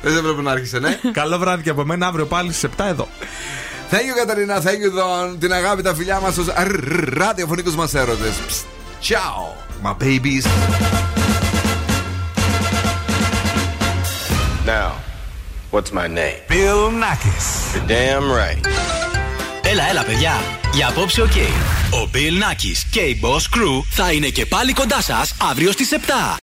[0.02, 1.01] Δεν σε βλέπω να άρχισε, ναι.
[1.12, 3.09] Καλό βράδυ και από μένα αύριο πάλι στι 7 εδώ.
[3.91, 4.63] Thank you, Καταρίνα.
[4.63, 5.37] Thank you, Don.
[5.39, 6.47] Την αγάπη, τα φιλιά μας στους
[7.13, 8.35] ραδιοφωνικούς μας έρωτες.
[9.03, 10.47] Ciao, my babies.
[14.67, 14.91] Now,
[15.71, 16.39] what's my name?
[16.49, 17.47] Bill Nakis.
[17.75, 18.67] You're damn right.
[19.63, 20.33] Έλα, έλα, παιδιά.
[20.75, 21.37] Για απόψε, οκ.
[21.91, 25.93] Ο Bill Nakis και η Boss Crew θα είναι και πάλι κοντά σας αύριο στις
[25.93, 25.97] 7.